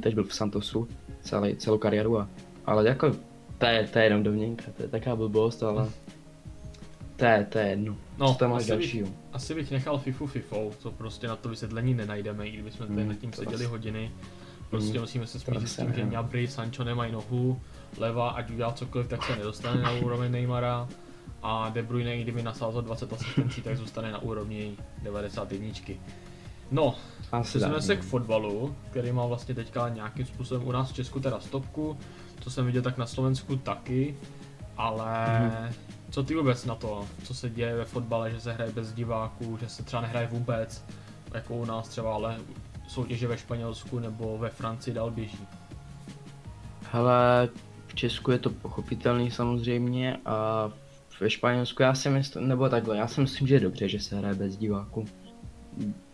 [0.00, 0.88] teď byl v Santosu
[1.22, 2.28] celý, celou kariéru a,
[2.66, 3.10] ale jako
[3.58, 5.88] to je, to je jenom domněnka, to je taková blbost, ale
[7.16, 7.96] to je, to je jedno.
[8.18, 9.08] No, Co tam máš asi bych, dalšího?
[9.32, 13.08] asi bych nechal FIFU FIFou, to prostě na to vysvětlení nenajdeme, i kdybychom tady Hmm,
[13.08, 14.10] nad tím seděli asi- hodiny.
[14.70, 16.10] Prostě Hmm, musíme se smířit s tím, že ne.
[16.10, 17.60] Gnabry, Sancho nemají nohu,
[17.98, 20.88] leva, ať udělá cokoliv, tak se nedostane na úroveň Neymara.
[21.42, 25.68] A De Bruyne, kdyby nasázel 20 asistencí, tak zůstane na úrovni 91.
[26.70, 26.94] No,
[27.42, 28.00] Přesuneme se no.
[28.00, 31.98] k fotbalu, který má vlastně teďka nějakým způsobem u nás v Česku teda stopku,
[32.40, 34.16] co jsem viděl tak na Slovensku taky,
[34.76, 35.72] ale Mhm.
[36.10, 39.58] co ty vůbec na to, co se děje ve fotbale, že se hraje bez diváků,
[39.60, 40.84] že se třeba nehraje vůbec,
[41.34, 42.36] jako u nás třeba, ale
[42.88, 45.46] soutěže ve Španělsku nebo ve Francii dál běží.
[46.92, 47.48] Hele,
[47.86, 50.70] v Česku je to pochopitelný samozřejmě a
[51.20, 54.18] ve Španělsku já si myslím, nebo takhle, já si myslím, že je dobře, že se
[54.18, 55.04] hraje bez diváků.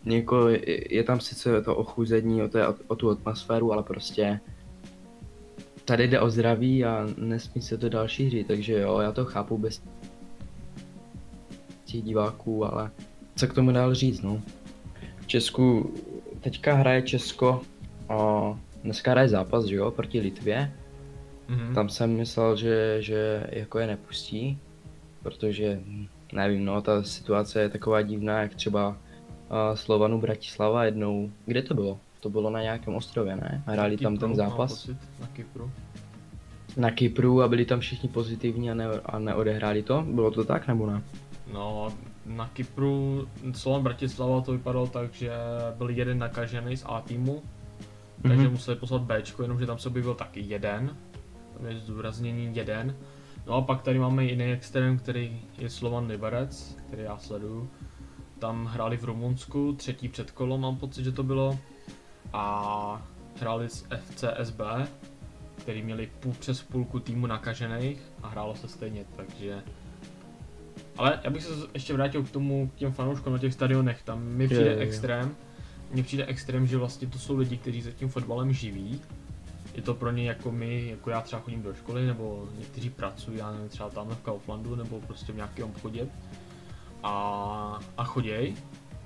[0.04, 0.48] Jako
[0.90, 4.40] je, tam sice to ochuzení, o, té, o, o tu atmosféru, ale prostě
[5.84, 9.58] tady jde o zdraví a nesmí se to dál šířit, takže jo, já to chápu
[9.58, 9.82] bez
[11.84, 12.90] těch diváků, ale
[13.36, 14.42] co k tomu dál říct, no.
[15.20, 15.94] V Česku
[16.40, 17.62] teďka hraje Česko
[18.08, 20.72] a dneska hraje zápas, že jo, proti Litvě.
[21.48, 21.74] Mhm.
[21.74, 24.58] Tam jsem myslel, že, že jako je nepustí,
[25.22, 25.80] protože
[26.32, 28.96] nevím, no, ta situace je taková divná, jak třeba uh,
[29.74, 31.98] Slovanu Bratislava jednou, kde to bylo?
[32.20, 33.62] To bylo na nějakém ostrově, ne?
[33.66, 35.70] Hráli tam ten zápas Pocit, na Kypru.
[36.76, 40.04] na Kypru a byli tam všichni pozitivní a, ne, a neodehráli to?
[40.10, 41.02] Bylo to tak nebo ne?
[41.52, 41.88] No,
[42.26, 45.30] na Kypru, Slovan Bratislava to vypadalo tak, že
[45.78, 47.42] byl jeden nakažený z A týmu,
[48.22, 48.50] takže Mhm.
[48.52, 50.96] museli poslat B, jenomže tam se objevil taky jeden,
[51.56, 52.96] tam je zdůraznění jeden.
[53.48, 57.70] No a pak tady máme jiný extrém, který je Slovan Liberec, který já sleduju.
[58.38, 61.58] Tam hráli v Rumunsku, třetí předkolo mám pocit, že to bylo.
[62.32, 63.06] A
[63.40, 64.60] hráli s FCSB,
[65.56, 69.62] který měli půl přes půlku týmu nakažených a hrálo se stejně, takže...
[70.96, 74.24] Ale já bych se ještě vrátil k tomu, k těm fanouškům na těch stadionech, tam
[74.24, 74.82] mi přijde jo, jo.
[74.82, 75.36] extrém,
[75.92, 79.00] mně přijde extrém, že vlastně to jsou lidi, kteří se tím fotbalem živí.
[79.78, 83.38] Je to pro ně jako my, jako já třeba chodím do školy, nebo někteří pracují,
[83.38, 86.06] já nevím, třeba tamhle v Kauflandu, nebo prostě v nějakém obchodě.
[87.02, 88.56] A, a choděj.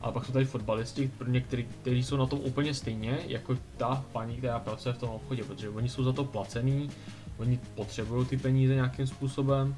[0.02, 4.04] A pak jsou tady fotbalisti, pro některý, kteří jsou na tom úplně stejně, jako ta
[4.12, 6.90] paní, která pracuje v tom obchodě, protože oni jsou za to placený,
[7.38, 9.76] oni potřebují ty peníze nějakým způsobem.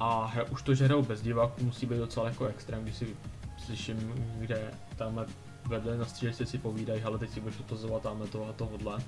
[0.00, 3.06] A hra, už to, že hrajou bez diváků, musí být docela jako extrém, když si
[3.58, 5.26] slyším, kde tamhle
[5.66, 8.98] vedle na střílečce si povídají, ale teď si budeš otazovat tamhle toho a tohodle.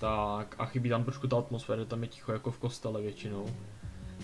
[0.00, 3.46] Tak a chybí tam trošku ta atmosféra, tam je ticho jako v kostele většinou.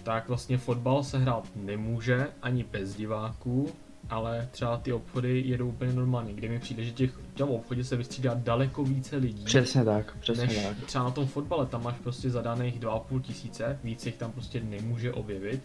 [0.03, 3.73] Tak vlastně fotbal se hrát nemůže ani bez diváků,
[4.11, 7.85] ale třeba ty obchody jedou úplně normálně, kde mi přijde, že těch, v tom obchodě
[7.85, 9.45] se vystřídá daleko více lidí.
[9.45, 10.77] Přesně tak, přesně než tak.
[10.87, 15.13] třeba na tom fotbale, tam máš prostě zadaných 2,5 tisíce, víc jich tam prostě nemůže
[15.13, 15.61] objevit,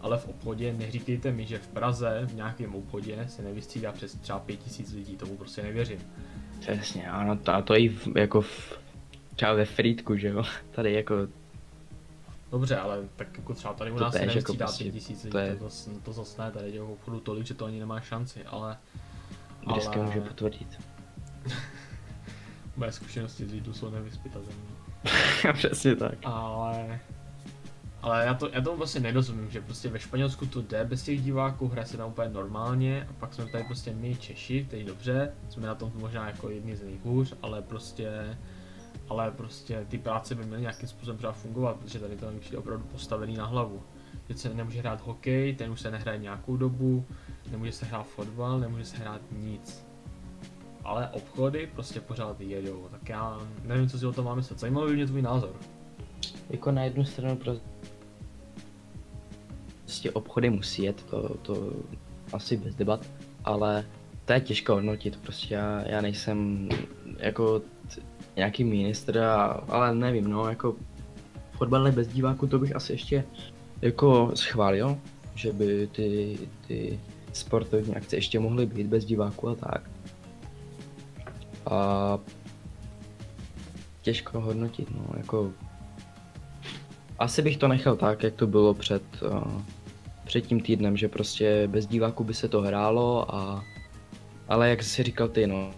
[0.00, 4.38] ale v obchodě neříkejte mi, že v Praze v nějakém obchodě se nevystřídá přes třeba
[4.38, 5.98] 5 tisíc lidí, tomu prostě nevěřím.
[6.60, 8.81] Přesně, ano, a to i v, jako v,
[9.36, 11.14] třeba ve Frýdku, že jo, tady jako,
[12.50, 15.24] Dobře, ale tak jako třeba tady u To nás se jako nevystřídá prostě, 5 tisíc
[15.24, 17.64] lidí, to to, je- to, zas, to zas ne, tady těch obchodů tolik, že to
[17.64, 18.76] ani nemá šanci, ale...
[19.66, 20.80] Dneska ale může potvrdit.
[22.76, 24.52] moje zkušenosti z Lidlu jsou nevyspytatelné.
[25.52, 26.18] Přesně tak.
[26.24, 27.00] Ale...
[28.02, 31.22] Ale já, to, já tomu vlastně nerozumím, že prostě ve Španělsku to jde bez těch
[31.22, 35.32] diváků, hraje se tam úplně normálně a pak jsme tady prostě my Češi, který dobře,
[35.48, 38.36] jsme na tom možná jako jedni z nejhůř, ale prostě
[39.12, 42.84] ale prostě ty práce by měly nějakým způsobem třeba fungovat, protože tady to přijde opravdu
[42.84, 43.82] postavený na hlavu.
[44.26, 47.04] Teď se nemůže hrát hokej, ten už se nehraje nějakou dobu,
[47.50, 49.86] nemůže se hrát fotbal, nemůže se hrát nic.
[50.84, 54.60] Ale obchody prostě pořád jedou, tak já nevím, co si o tom mám myslet.
[54.60, 55.52] Zajímavý by mě tvůj názor.
[56.50, 57.60] Jako na jednu stranu pro-
[59.82, 61.72] prostě obchody musí jet, to, to
[62.32, 63.06] asi bez debat,
[63.44, 63.86] ale
[64.24, 66.68] to je těžko hodnotit, prostě já, já nejsem
[67.18, 67.62] jako
[68.36, 69.18] nějaký ministr,
[69.68, 70.76] ale nevím, no, jako
[71.52, 73.24] fotbale bez diváků, to bych asi ještě
[73.82, 74.98] jako schválil,
[75.34, 77.00] že by ty, ty
[77.32, 79.90] sportovní akce ještě mohly být bez diváků a tak.
[81.66, 82.18] A
[84.02, 85.52] těžko hodnotit, no, jako
[87.18, 89.62] asi bych to nechal tak, jak to bylo před, uh,
[90.24, 93.64] před tím týdnem, že prostě bez diváků by se to hrálo a
[94.48, 95.70] ale jak jsi říkal ty, no,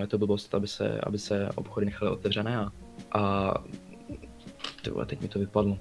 [0.00, 2.72] je to blbost, aby se, aby se obchody nechaly otevřené a,
[3.12, 3.54] a
[4.82, 5.78] tyhle, teď mi to vypadlo.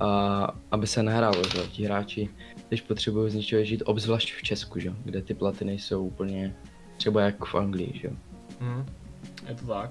[0.00, 2.28] A aby se nehrálo, že ti hráči,
[2.68, 4.92] když potřebují z něčeho žít, obzvlášť v Česku, že?
[5.04, 6.56] kde ty platy nejsou úplně
[6.96, 8.10] třeba jak v Anglii, že?
[8.60, 8.86] Hmm,
[9.48, 9.90] je to tak.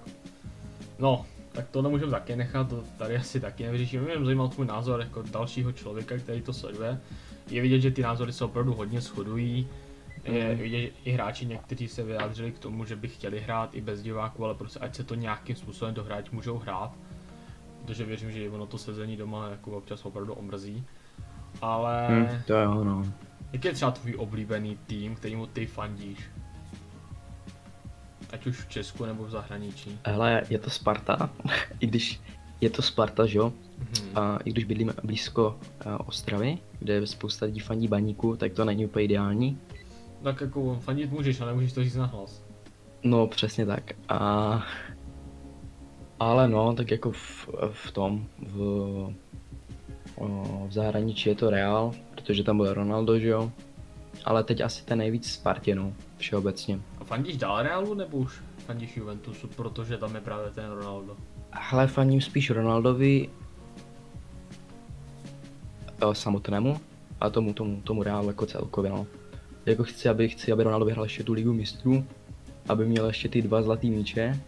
[1.00, 4.04] No, tak to nemůžeme taky nechat, to tady asi taky nevyřešíme.
[4.04, 7.00] Mě zajímal tvůj názor jako dalšího člověka, který to sleduje.
[7.50, 9.68] Je vidět, že ty názory se opravdu hodně shodují.
[10.28, 10.58] Je Mhm.
[10.58, 14.02] vidět, že i hráči někteří se vyjádřili k tomu, že by chtěli hrát i bez
[14.02, 16.92] diváků, ale prostě ať se to nějakým způsobem dohrát můžou hrát.
[17.86, 20.84] Protože věřím, že ono to sezení doma jako občas opravdu omrzí.
[21.62, 23.04] Ale Hm, to jo, no.
[23.54, 26.20] jaký je třeba tvůj oblíbený tým, kterýmu ty fandíš?
[28.34, 30.00] Ať už v Česku nebo v zahraničí.
[30.06, 31.30] Hele, je to Sparta,
[31.80, 32.22] i když
[32.62, 33.54] je to Sparta, že jo?
[33.78, 34.18] Mhm.
[34.18, 38.66] A i když bydlíme blízko uh, Ostravy, kde je spousta lidí fandí baníku, tak to
[38.66, 39.58] není úplně ideální.
[40.28, 42.44] Tak jako fandit můžeš, ale nemůžeš to říct na hlas.
[43.04, 43.92] No, přesně tak.
[44.10, 44.64] A...
[46.20, 48.58] Ale no, tak jako v, v tom, v,
[50.68, 53.52] v zahraničí je to Real, protože tam byl Ronaldo, že jo?
[54.26, 56.80] Ale teď asi ten nejvíc Spartě, no, všeobecně.
[57.00, 61.18] A fandíš dál Realu nebo už fandíš Juventusu, protože tam je právě ten Ronaldo?
[61.52, 63.30] Hele, fandím spíš Ronaldovi
[66.02, 66.80] eh, samotnému
[67.22, 69.08] a tomu, tomu, tomu Realu jako celkově, no.
[69.68, 72.06] Jako chci, aby, chci, aby Ronaldo vyhrál ještě tu ligu mistrů,
[72.70, 74.40] aby měl ještě ty dva zlatý míče,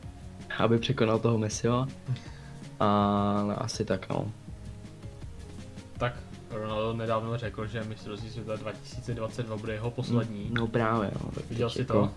[0.59, 1.87] aby překonal toho Messiho.
[2.79, 4.31] A asi tak, no.
[5.97, 6.13] Tak
[6.51, 10.49] Ronaldo nedávno řekl, že mistrovství světa 2022 bude jeho poslední.
[10.51, 11.31] No právě, no.
[11.35, 12.11] Tak Viděl jsi jako- to?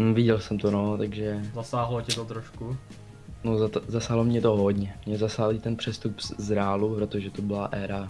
[0.00, 2.76] Mm, viděl jsem to, no, takže Zasáhlo tě to trošku.
[3.44, 4.94] no, zata- zasáhlo mě to hodně.
[5.06, 8.08] Mě zasáhl i ten přestup z, Realu, protože to byla éra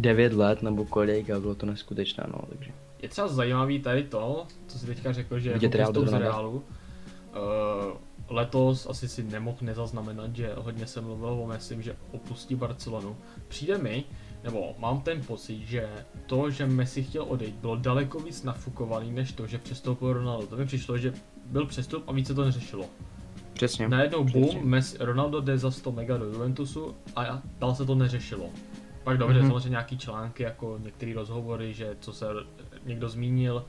[0.00, 2.70] 9 let nebo kolik a bylo to neskutečné, no, takže.
[3.02, 6.12] Je třeba zajímavý tady to, co jsi teďka řekl, že Vidět jako z.
[6.12, 6.54] Realu.
[6.54, 7.96] Uh,
[8.28, 13.16] letos asi si nemohl nezaznamenat, že hodně se mluvilo o Messi, že opustí Barcelonu.
[13.48, 14.04] Přijde mi,
[14.44, 15.88] nebo mám ten pocit, že
[16.26, 20.46] to, že Messi chtěl odejít, bylo daleko víc nafukovaný, než to, že přestoupil Ronaldo.
[20.46, 21.12] To mi přišlo, že
[21.46, 22.86] byl přestup a více to neřešilo.
[23.52, 23.88] Přesně.
[23.88, 28.50] Najednou boom, Messi, Ronaldo jde za 100 mega do Juventusu a dál se to neřešilo.
[29.04, 29.48] Pak dobře, Mhm.
[29.48, 32.26] samozřejmě nějaký články, jako některé rozhovory, že co se
[32.84, 33.64] někdo zmínil,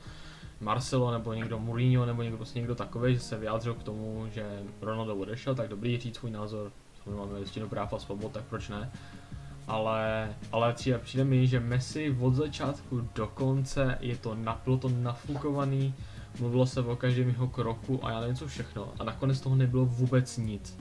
[0.60, 4.60] Marcelo nebo někdo Mourinho nebo někdo prostě někdo takový, že se vyjádřil k tomu, že
[4.82, 8.68] Ronaldo odešel, tak dobrý říct svůj názor, samozřejmě máme listinu práv a svobod, tak proč
[8.68, 8.90] ne.
[9.66, 14.88] Ale, ale přijde, přijde mi, že Messi od začátku do konce je to, bylo to
[14.88, 15.94] nafukovaný,
[16.40, 18.92] mluvilo se o každém jeho kroku a já nevím co všechno.
[18.98, 20.78] A nakonec toho nebylo vůbec nic.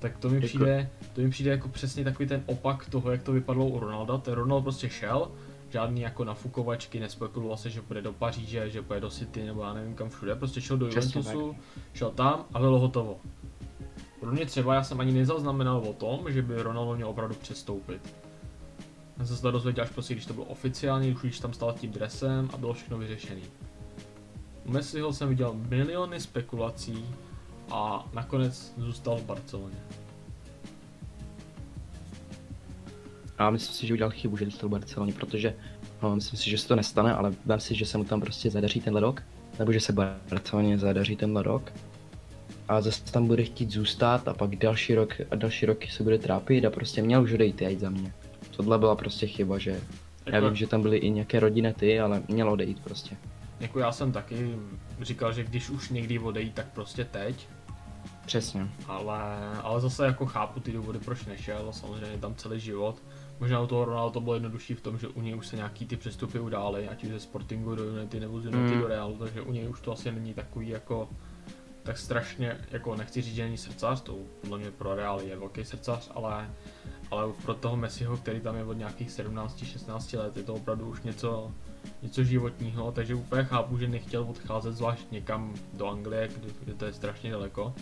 [0.00, 3.22] Tak to mi Jako- přijde, to mi přijde jako přesně takový ten opak toho, jak
[3.22, 4.18] to vypadlo u Ronalda.
[4.18, 5.30] Ten Ronald prostě šel,
[5.70, 9.72] žádný jako nafukovačky, nespekuloval se, že půjde do Paříže, že půjde do City nebo já
[9.72, 11.56] nevím kam všude, prostě šel do Juventusu,
[11.92, 13.20] šel tam a bylo hotovo.
[14.20, 18.14] Pro mě třeba já jsem ani nezaznamenal o tom, že by Ronaldo měl opravdu přestoupit.
[19.18, 21.90] Já jsem se to dozvěděl až prostě, když to bylo oficiální, když tam stál tím
[21.90, 23.42] dresem a bylo všechno vyřešený.
[24.64, 27.04] U Messiho jsem viděl miliony spekulací
[27.70, 29.76] a nakonec zůstal v Barceloně.
[33.38, 35.54] A myslím si, že udělal chybu, že dostal Barceloně, protože
[36.02, 38.50] no, myslím si, že se to nestane, ale vem si, že se mu tam prostě
[38.50, 39.22] zadaří tenhle rok,
[39.58, 39.92] nebo že se
[40.30, 41.72] Barceloně zadaří tenhle rok.
[42.68, 46.18] A zase tam bude chtít zůstat a pak další rok a další roky se bude
[46.18, 48.12] trápit a prostě měl už odejít jít za mě.
[48.56, 49.80] Tohle byla prostě chyba, že
[50.26, 53.16] já Jako, vím, že tam byly i nějaké rodinné ty, ale měl odejít prostě.
[53.60, 54.54] jako já jsem taky
[55.00, 57.48] říkal, že když už někdy odejít, tak prostě teď.
[58.26, 58.68] Přesně.
[58.86, 63.02] Ale, ale zase jako chápu ty důvody, proč nešel, samozřejmě tam celý život.
[63.40, 65.86] Možná u toho Ronaldo to bylo jednodušší v tom, že u něj už se nějaký
[65.86, 68.80] ty přestupy udály, ať už ze Sportingu do Unity nebo z Unity Mm.
[68.80, 71.08] do Realu, takže u něj už to asi není takový jako
[71.82, 75.64] tak strašně, jako nechci říct, že není srdcař, to podle mě pro Real je velký
[75.64, 76.50] srdcař, ale,
[77.10, 81.02] ale pro toho Messiho, který tam je od nějakých 17-16 let, je to opravdu už
[81.02, 81.52] něco,
[82.02, 86.84] něco životního, takže úplně chápu, že nechtěl odcházet zvlášť někam do Anglie, kde, kde to
[86.84, 87.74] je strašně daleko.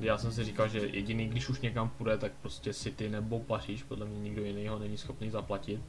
[0.00, 3.82] Já jsem si říkal, že jediný, když už někam půjde, tak prostě City nebo Paříž,
[3.82, 5.80] podle mě nikdo jiný ho není schopný zaplatit.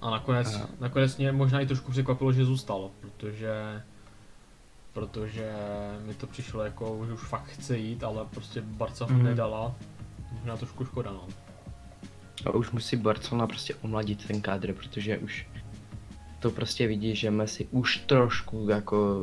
[0.00, 3.82] A nakonec, A- nakonec mě možná i trošku překvapilo, že zůstal, protože
[4.92, 5.52] protože
[6.06, 9.22] mi to přišlo jako, že už fakt chce jít, ale prostě Barca ho Mhm.
[9.24, 9.74] nedala.
[10.32, 11.28] Možná trošku škoda, no.
[12.46, 15.46] A už musí Barcelona prostě omladit ten kádr, protože už
[16.40, 19.16] to prostě vidí, že Messi už trošku jako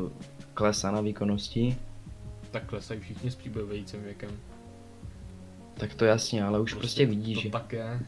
[0.53, 1.77] klesá na výkonnosti.
[2.51, 4.29] Tak klesají všichni s příběhujícím věkem.
[5.73, 7.99] Tak to jasně, ale už prostě, vidí, to že tak je.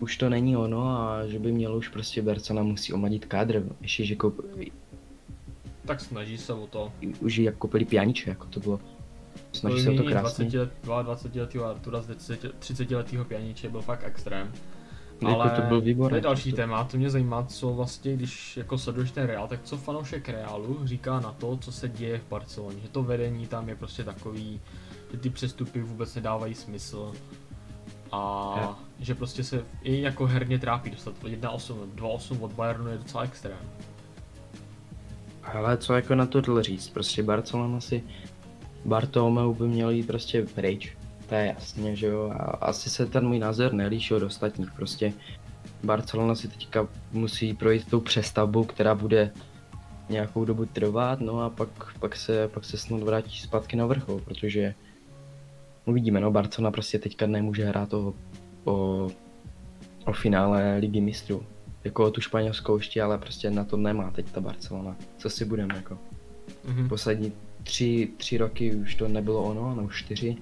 [0.00, 3.62] už to není ono a že by mělo už prostě Barcelona musí omladit kádr.
[3.80, 4.40] Ještě, že koup,
[5.86, 6.92] Tak snaží se o to.
[7.20, 8.80] už jak koupili pianiče, jako to bylo.
[9.52, 10.44] Snaží se o to krásně.
[10.44, 12.16] 20 let, 22 letého Artura z
[12.58, 14.52] 30 letého pianiče byl fakt extrém.
[15.20, 16.10] Jako to byl výborný.
[16.10, 19.48] To je další to- téma, to mě zajímá, co vlastně, když jako sleduješ ten Real,
[19.48, 23.46] tak co fanoušek Realu říká na to, co se děje v Barceloně, že to vedení
[23.46, 24.60] tam je prostě takový,
[25.12, 27.12] že ty přestupy vůbec nedávají smysl
[28.12, 28.54] a
[28.98, 29.04] Je.
[29.04, 33.58] že prostě se i jako herně trápí dostat 1-8, 2-8 od Bayernu je docela extrém.
[35.42, 38.04] Ale co jako na to říct, prostě Barcelona si
[38.84, 40.95] Bartomeu by měl jít prostě pryč.
[41.26, 42.32] To je jasně, že jo.
[42.36, 44.72] A asi se ten můj názor nelíší od ostatních.
[44.72, 45.12] Prostě
[45.84, 49.32] Barcelona si teďka musí projít tou přestavbou, která bude
[50.08, 51.68] nějakou dobu trvat, no a pak,
[52.00, 54.74] pak, se, pak se snad vrátí zpátky na vrchol, protože
[55.84, 58.14] uvidíme, no Barcelona prostě teďka nemůže hrát o,
[58.64, 59.08] o,
[60.04, 61.46] o finále ligy mistrů.
[61.84, 64.96] Jako o tu španělskou ještě, ale prostě na to nemá teď ta Barcelona.
[65.18, 65.98] Co si budeme jako.
[66.68, 66.88] Mhm.
[66.88, 70.36] Poslední tři, tři roky už to nebylo ono, no už čtyři.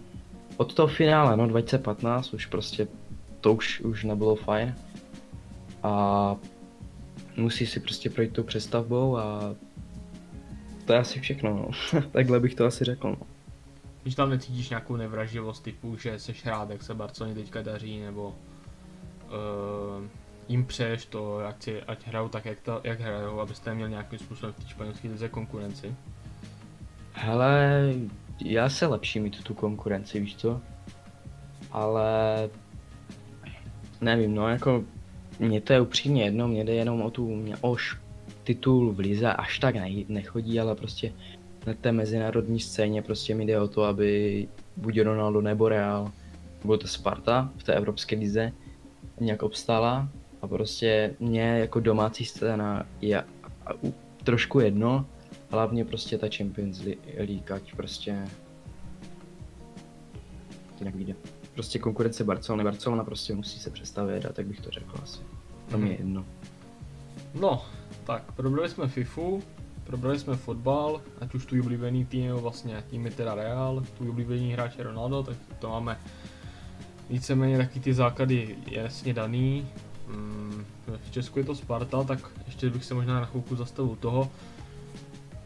[0.57, 2.89] Od toho finále, no 2015, už prostě
[3.41, 4.75] to už, už nebylo fajn.
[5.83, 6.37] A
[7.37, 9.55] musí si prostě projít tou přestavbou a
[10.85, 12.01] to je asi všechno, no.
[12.13, 13.27] Takhle bych to asi řekl, no.
[14.03, 18.29] Když tam necítíš nějakou nevraživost typu, že seš rád, jak se Barceloně teďka daří, nebo
[18.29, 18.35] uh,
[20.49, 24.19] jim přeješ to, ať, si, ať hrajou tak, jak, to, jak hrajou, abyste měl nějakým
[24.19, 25.95] způsobem v té španělské lize konkurenci.
[27.13, 27.93] Hele,
[28.41, 30.61] já se lepší mít tu konkurenci, víš co?
[31.73, 32.51] Ale
[34.01, 34.85] nevím, no jako
[35.39, 37.97] mně to je upřímně jedno, mě jde jenom o tu, mě oš
[38.45, 41.13] titul v lize až tak ne, nechodí, ale prostě
[41.67, 46.13] na té mezinárodní scéně prostě mi jde o to, aby buď Ronaldo nebo Real,
[46.63, 48.53] nebo to Sparta v té evropské lize
[49.21, 50.09] nějak obstála
[50.43, 53.25] a prostě mě jako domácí scéna je
[54.25, 55.07] trošku jedno,
[55.51, 56.81] hlavně prostě ta Champions
[57.19, 58.29] League, ať prostě
[60.79, 61.15] to jak vyjde.
[61.55, 65.21] Prostě konkurence Barcelony, Barcelona prostě musí se přestavět a tak bych to řekl asi.
[65.71, 66.03] To mi je Mhm.
[66.07, 66.25] jedno.
[67.35, 67.63] No,
[68.05, 69.43] tak probrali jsme FIFU,
[69.85, 74.53] probrali jsme fotbal, ať už tu oblíbený tým, vlastně tým je teda Real, tu oblíbený
[74.53, 76.01] hráč je Ronaldo, tak to máme
[77.11, 79.69] víceméně taky ty základy jasně daný.
[80.09, 80.65] Mm,
[81.03, 84.31] v Česku je to Sparta, tak ještě bych se možná na chvilku zastavil u toho.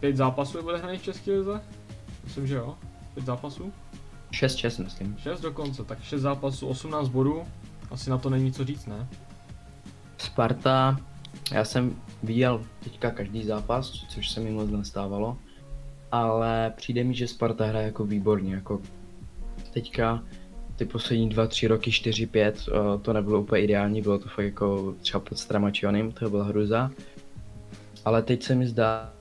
[0.01, 1.61] Pět zápasů bude hraný v České lize?
[2.25, 2.77] Myslím, že jo.
[3.15, 3.73] Pět zápasů?
[4.31, 5.17] 6-6 myslím.
[5.19, 7.43] 6 dokonce, tak 6 zápasů, 18 bodů.
[7.91, 9.09] Asi na to není co říct, ne?
[10.19, 10.97] Sparta,
[11.53, 15.39] já jsem viděl teďka každý zápas, což se mi moc nestávalo,
[16.13, 18.81] ale přijde mi, že Sparta hraje jako výborně, jako
[19.73, 20.25] teďka
[20.77, 24.45] ty poslední dva, tři roky, čtyři, pět, eh, to nebylo úplně ideální, bylo to fakt
[24.45, 26.91] jako třeba pod Stramačionem, to byla hruza,
[28.05, 29.13] ale teď se mi zdá,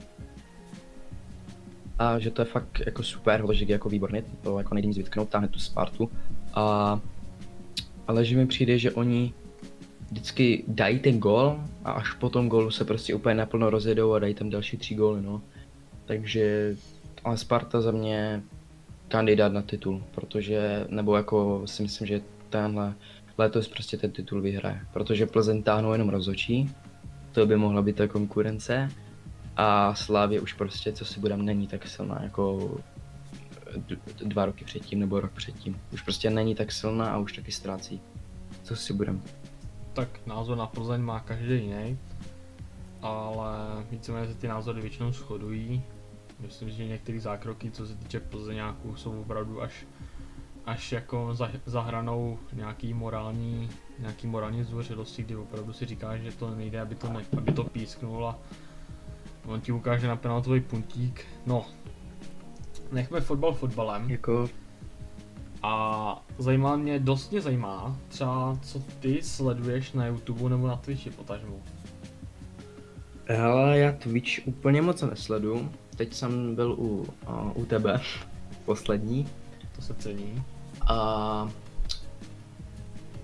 [1.99, 4.97] a že to je fakt jako super, Hložek je jako výborný, to jako nejde nic
[4.97, 6.11] vytknout, táhne tu Spartu,
[6.53, 6.99] a,
[8.07, 9.33] ale že mi přijde, že oni
[10.11, 14.19] vždycky dají ten gol a až po tom gólu se prostě úplně naplno rozjedou a
[14.19, 15.41] dají tam další tři góly, no.
[16.05, 16.75] Takže,
[17.23, 18.43] ale Sparta za mě
[19.07, 22.93] kandidát na titul, protože, nebo jako si myslím, že tenhle
[23.37, 26.71] letos prostě ten titul vyhraje, protože Plzeň táhnou jenom rozhočí,
[27.31, 28.89] to by mohla být ta konkurence
[29.57, 32.71] a Slávě už prostě, co si budem, není tak silná jako
[33.77, 35.81] d- dva roky předtím nebo rok předtím.
[35.93, 38.01] Už prostě není tak silná a už taky ztrácí.
[38.63, 39.21] Co si budem.
[39.93, 41.97] tak názor na Plzeň má každý jiný,
[43.01, 43.57] ale
[43.91, 45.83] víceméně se ty názory většinou shodují.
[46.39, 49.85] Myslím, že některé zákroky, co se týče Plzeňáků, jsou opravdu až,
[50.65, 56.31] až jako za, za hranou nějaký morální, nějaký morální zdvořilosti, kdy opravdu si říká, že
[56.31, 58.39] to nejde, aby to, ne, aby to písknul a
[59.47, 61.25] on ti ukáže na penaltový puntík.
[61.45, 61.65] No,
[62.91, 64.09] nechme fotbal fotbalem.
[64.09, 64.49] Jako
[65.63, 71.09] A zajímá mě, dost mě zajímá, třeba co ty sleduješ na YouTube nebo na Twitchi
[71.09, 71.63] potažmu.
[73.25, 75.69] Hele, já Twitch úplně moc nesledu.
[75.95, 78.01] Teď jsem byl u, uh, u tebe,
[78.65, 79.27] poslední.
[79.75, 80.43] To se cení.
[80.87, 81.49] A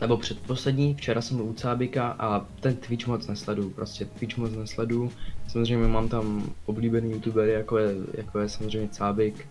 [0.02, 4.52] nebo předposlední, včera jsem byl u Cábika a ten Twitch moc nesleduju, prostě Twitch moc
[4.52, 5.12] nesleduju.
[5.48, 9.48] Samozřejmě mám tam oblíbený youtubery, jako je, jako je samozřejmě Cábik,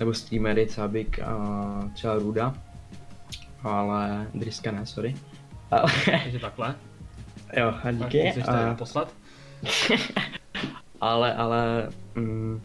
[0.00, 2.54] nebo streamery Cábik a třeba Ruda,
[3.62, 5.14] ale Driska ne, sorry.
[5.70, 5.92] Ale,
[6.24, 6.74] Takže takhle.
[7.56, 8.32] jo, a Tak díky.
[8.32, 9.08] tady A, naposled?
[11.00, 12.60] ale, ale mm,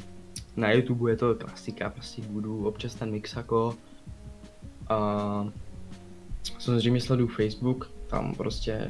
[0.56, 3.76] na YouTube je to klasika, prostě budu občas ten Mixako.
[4.90, 5.48] A
[6.60, 8.88] samozřejmě sleduju Facebook, tam prostě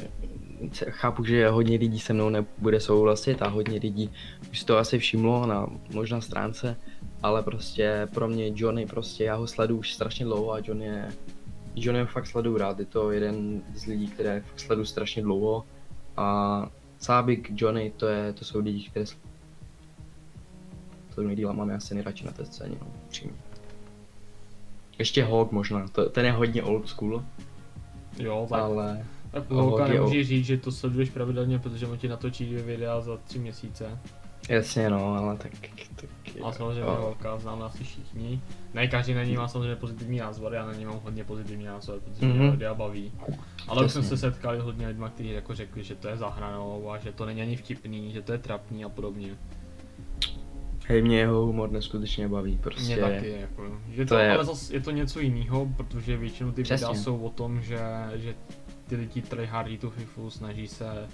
[0.90, 4.12] chápu, že hodně lidí se mnou nebude souhlasit a hodně lidí
[4.52, 6.76] už si to asi všimlo na možná stránce,
[7.24, 11.12] ale prostě pro mě Johnny prostě, já ho sleduju už strašně dlouho a Johnny je,
[11.76, 15.66] Johnny ho fakt sleduju rád, je to jeden z lidí, které fakt sleduju strašně dlouho
[16.18, 19.06] a Sábik, Johnny, to, je, to jsou lidi, které
[21.16, 23.38] to nejdíla mám já asi nejradši na té scéně, no, upřímně.
[25.00, 27.24] Ještě Hawk možná, to, ten je hodně old school,
[28.18, 29.06] Jo, tak, ale
[29.78, 33.18] tak je nemůžeš říct, že to sleduješ pravidelně, protože on ti natočí dvě videa za
[33.18, 34.00] tři měsíce.
[34.50, 35.52] jasně no, ale tak...
[35.96, 36.10] tak
[36.44, 36.98] A samozřejmě jo.
[37.02, 38.42] Holka známe asi všichni.
[38.74, 42.00] Ne každý na ní má samozřejmě pozitivní názor, já na ní mám hodně pozitivní názor,
[42.00, 42.38] protože Mhm.
[42.40, 43.12] mě videa baví.
[43.68, 44.10] Ale už jsme Jasně.
[44.10, 47.26] se setkali s hodně lidma, kteří jako řekli, že to je zahranou a že to
[47.26, 49.36] není ani vtipný, že to je trapný a podobně.
[50.88, 52.84] Hej, mě jeho humor neskutečně baví, prostě.
[52.84, 53.78] Mě taky, jako.
[53.90, 57.18] Je to, to je- ale zase je to něco jiného, protože většinou ty videa jsou
[57.18, 57.80] o tom, že,
[58.16, 58.36] že
[58.88, 61.08] ty lidi tryhardí tu FIFU, snaží se,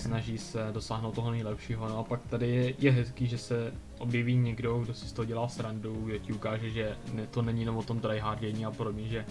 [0.00, 1.88] snaží se dosáhnout toho nejlepšího.
[1.88, 5.26] No a pak tady je, je hezký, že se objeví někdo, kdo si z toho
[5.26, 9.08] dělá srandu, kdo ti ukáže, že ne, to není jenom o tom tryhardění a podobně,
[9.08, 9.24] že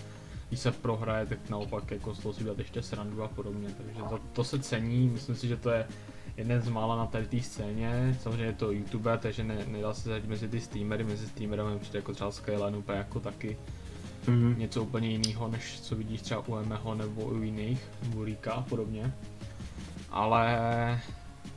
[0.47, 3.67] když se prohraje, tak naopak jako z toho si udělat ještě srandu a podobně.
[3.78, 5.88] Takže to, to se cení, myslím si, že to je
[6.38, 8.17] jeden z mála na tady té scéně.
[8.21, 11.97] Samozřejmě je to youtuber, takže ne, nedá se zařadit mezi ty streamery, mezi streamery určitě
[11.97, 13.57] jako třeba Skyline úplně jako taky
[14.28, 14.55] Mhm.
[14.59, 18.61] něco úplně jiného, než co vidíš třeba u Emeho nebo u jiných, u Rika a
[18.61, 19.13] podobně.
[20.11, 21.01] Ale,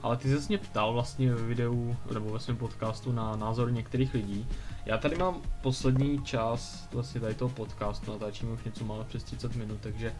[0.03, 4.15] ale ty jsi mě ptal vlastně ve videu, nebo ve svém podcastu na názor některých
[4.15, 4.47] lidí.
[4.87, 9.57] Já tady mám poslední čas vlastně tady toho podcastu, natáčíme už něco málo přes 30
[9.57, 10.15] minut, takže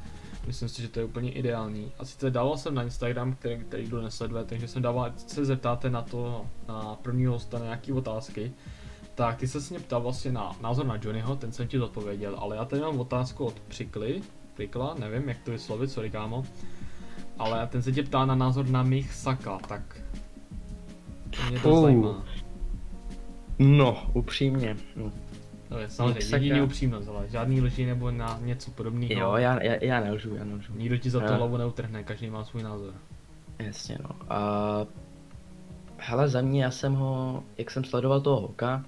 [0.47, 1.93] myslím si, že to je úplně ideální.
[1.99, 5.91] A sice dával jsem na Instagram, který, který kdo nesleduje, takže jsem dával, se zeptáte
[5.91, 8.53] na to, na prvního hosta na nějaké otázky.
[9.17, 12.57] Tak, ty se mě ptal vlastně na názor na Johnnyho, ten jsem ti zodpověděl, ale
[12.57, 14.23] já tady mám otázku od Přikly,
[14.55, 16.45] Prikla, nevím jak to vyslovit, sorry kámo.
[17.39, 20.03] Ale ten se tě ptá na názor na Mich Saka, tak
[21.31, 22.25] to mě to zajímá.
[23.59, 24.77] No, upřímně.
[24.97, 25.11] hm.
[25.69, 26.37] To je samozřejmě Saka.
[26.37, 29.21] jediný upřímnost, ale žádný lži nebo na něco podobného.
[29.21, 30.73] Jo, já, já, já nelžu, já nelžu.
[30.77, 32.95] Nikdo ti za to hlavu neutrhne, každý má svůj názor.
[33.59, 34.11] Jasně no.
[34.29, 34.87] A
[35.99, 38.85] hele, za mě já jsem ho, jak jsem sledoval toho Hoka,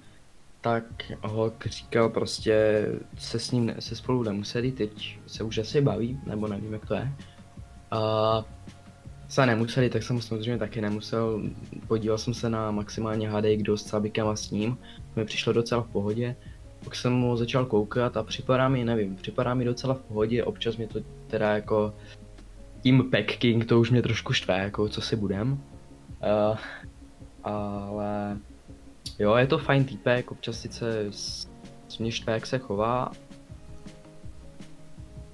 [0.61, 0.83] tak
[1.21, 2.85] Hok říkal prostě,
[3.17, 6.93] se s ním se spolu nemuseli, teď se už asi baví, nebo nevím jak to
[6.93, 7.11] je.
[7.91, 8.45] A
[9.27, 11.41] se nemuseli, tak jsem samozřejmě taky nemusel,
[11.87, 14.77] podíval jsem se na maximálně HD, kdo s Cabikem a s ním,
[15.15, 16.35] mi přišlo docela v pohodě.
[16.83, 20.77] Pak jsem mu začal koukat a připadá mi, nevím, připadá mi docela v pohodě, občas
[20.77, 21.93] mě to teda jako
[22.81, 25.51] tím Pack King to už mě trošku štve, jako co si budem.
[25.51, 26.57] Uh,
[27.43, 28.37] ale
[29.19, 31.05] jo, je to fajn týpek, občas sice
[31.99, 33.11] mě štve, jak se chová,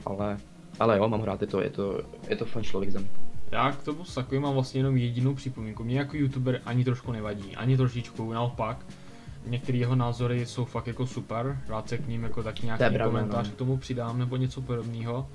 [0.05, 0.37] ale,
[0.79, 3.09] ale jo, mám hrát, je to, je to, je to fajn člověk za mě.
[3.51, 5.83] Já k tomu Sakovi mám vlastně jenom jedinou připomínku.
[5.83, 8.85] Mě jako youtuber ani trošku nevadí, ani trošičku, naopak.
[9.45, 13.47] Některé jeho názory jsou fakt jako super, rád se k ním jako tak nějaký komentář
[13.47, 13.53] no.
[13.53, 15.27] k tomu přidám nebo něco podobného.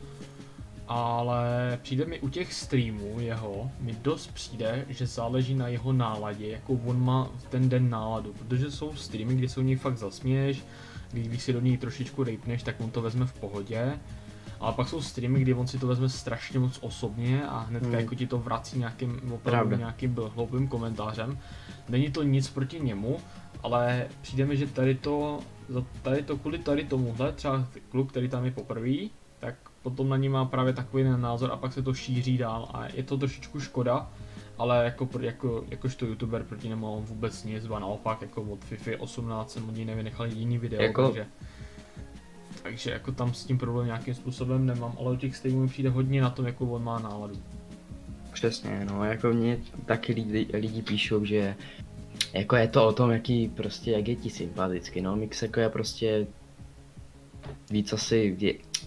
[0.93, 6.49] Ale přijde mi u těch streamů jeho, mi dost přijde, že záleží na jeho náladě,
[6.49, 9.99] jako on má v ten den náladu, protože jsou streamy, kdy se u něj fakt
[9.99, 10.64] zasměješ,
[11.12, 13.99] kdy když si do něj trošičku rejpneš, tak on to vezme v pohodě.
[14.61, 17.99] Ale pak jsou streamy, kdy on si to vezme strašně moc osobně a hnedka Hmm.
[17.99, 19.76] jako ti to vrací nějakým, opravdu Pravda.
[19.76, 21.38] nějakým hloupým komentářem.
[21.88, 23.18] Není to nic proti němu,
[23.62, 25.41] ale přijde mi, že tady to,
[26.03, 28.97] tady to kvůli tady tomuhle, třeba kluk, který tam je poprvé,
[29.83, 33.03] potom na ní má právě takový názor a pak se to šíří dál a je
[33.03, 34.11] to trošičku škoda,
[34.59, 38.91] ale jako, jako, jakožto youtuber proti němu mám vůbec nic, ba naopak jako od FIFA
[38.99, 41.26] 18 jsem od něj nevynechal jediný video, Jako- takže
[42.62, 45.91] takže jako tam s tím problém nějakým způsobem nemám, ale u těch streamů mi přijde
[45.91, 47.35] hodně na tom, jakou on má náladu.
[48.33, 51.57] Přesně, no, jako mě taky lidi, lidi píšou, že
[52.33, 55.68] jako je to o tom, jaký prostě, jak je ti sympatický, no, Mix jako je
[55.68, 56.26] prostě
[57.70, 58.37] víc asi,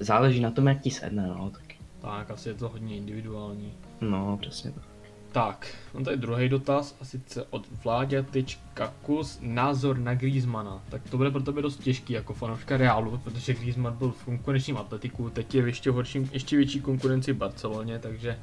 [0.03, 1.63] záleží na tom, jak ti sedne, no, tak,
[2.01, 3.73] Tak asi je to hodně individuální.
[4.01, 4.83] no, přesně tak.
[5.31, 10.83] Tak, mám tady druhý dotaz, a sice od Vláďa.kus, názor na Griezmana.
[10.89, 14.77] Tak to bude pro tebe dost těžký jako fanouška Realu, protože Griezmann byl v konkurenčním
[14.77, 18.39] atletiku, teď je v ještě, horším, ještě větší konkurenci v Barceloně, takže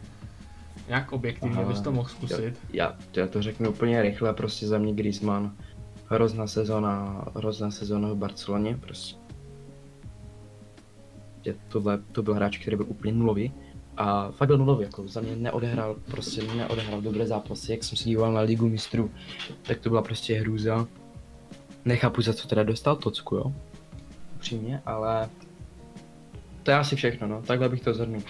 [0.89, 2.59] nějak objektivně Aha, bys to mohl zkusit.
[2.73, 5.57] Já, já to řeknu úplně rychle, prostě za mě Griezmann.
[6.07, 9.20] Hrozná sezona, hrozná sezona v Barceloně, prostě.
[11.68, 13.53] Tohle, to byl hráč, který byl úplně nulový.
[13.97, 18.05] A fakt byl nulový, jako za mě neodehrál, prostě neodehrál dobré zápasy, jak jsem se
[18.05, 19.11] díval na ligu mistrů,
[19.62, 20.86] tak to byla prostě hrůza.
[21.84, 23.53] Nechápu za co teda dostal tocku, jo.
[24.36, 25.28] Upřímně, ale
[26.62, 28.22] to je asi všechno, no, takhle bych to zhrnul.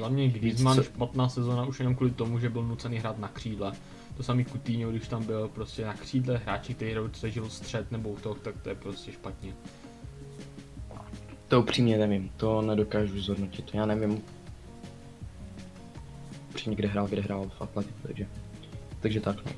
[0.00, 3.28] Za mě Griezmann co- špatná sezona už jenom kvůli tomu, že byl nucený hrát na
[3.28, 3.72] křídle.
[4.16, 8.40] To samý Coutinho, když tam byl prostě na křídle hráči, který přežil střed nebo útok,
[8.40, 9.54] tak to je prostě špatně.
[11.50, 14.22] To upřímně nevím, to nedokážu zhodnotit, já nevím.
[16.50, 18.26] Upřímně kde hrál, kde hrál v Atletiku, takže,
[19.00, 19.52] takže tak no.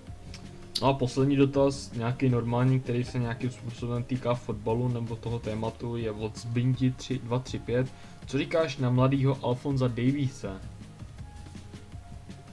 [0.88, 6.10] A poslední dotaz, nějaký normální, který se nějakým způsobem týká fotbalu nebo toho tématu, je
[6.10, 7.86] od Zbinti 235.
[8.26, 10.60] Co říkáš na mladýho Alfonza Daviese?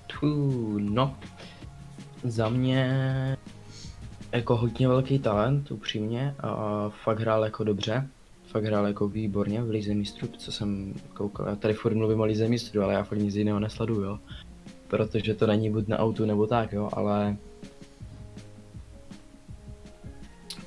[0.08, 1.18] Tfu, no,
[2.24, 3.38] za mě
[4.32, 8.10] jako hodně velký talent, upřímně, a fakt hrál jako dobře,
[8.50, 12.26] fakt hrál jako výborně v Lize mistrů, co jsem koukal, já tady furt mluvím o
[12.26, 14.20] Lize mistrů, ale já fakt nic jiného nesleduju, jo.
[14.88, 17.38] Protože to není buď na autu nebo tak, jo, ale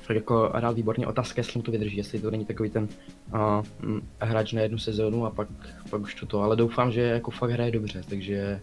[0.01, 2.87] fakt jako hrál výborně, otázka jestli mu to vydrží, jestli to není takový ten
[3.33, 5.47] uh, hráč na jednu sezónu a pak,
[5.89, 8.61] pak už to to, ale doufám, že jako fakt hraje dobře, takže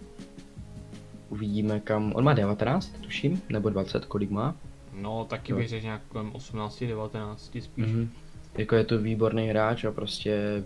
[1.28, 4.54] uvidíme kam, on má 19 tuším, nebo 20, kolik má.
[4.94, 7.64] No taky bych řekl nějak kolem 18-19 spíš.
[7.76, 8.10] Mhm.
[8.58, 10.62] Jako je to výborný hráč a prostě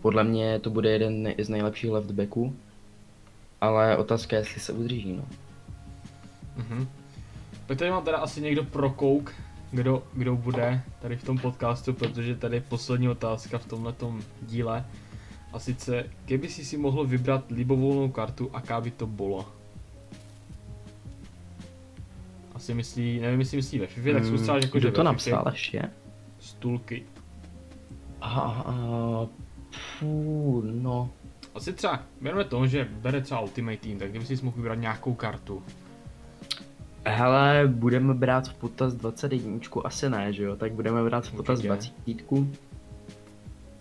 [0.00, 2.56] podle mě to bude jeden z nejlepších left backů.
[3.60, 5.24] Ale otázka je, jestli se udrží, no.
[6.56, 6.88] Mhm.
[7.66, 9.34] Pak tady mám teda asi někdo prokouk,
[9.70, 14.84] kdo, kdo bude tady v tom podcastu, protože tady je poslední otázka v tomhletom díle.
[15.52, 19.48] A sice, kdyby si si mohl vybrat libovolnou kartu, aká by to bylo?
[22.54, 25.44] Asi myslí, nevím, jestli myslí ve FIFA, tak zkus třeba jako, že Mm, to napsal
[25.52, 25.82] ještě?
[26.40, 27.02] Stůlky.
[28.22, 28.28] A,
[28.66, 29.26] a,
[29.98, 31.10] fů, no.
[31.54, 35.14] Asi třeba, věnujeme tomu, že bere třeba Ultimate Team, tak kdyby si mohl vybrat nějakou
[35.14, 35.62] kartu.
[37.06, 40.56] Hele, budeme brát v potaz 21, asi ne, že jo?
[40.56, 41.68] Tak budeme brát v potaz Určitě.
[41.68, 42.52] 20.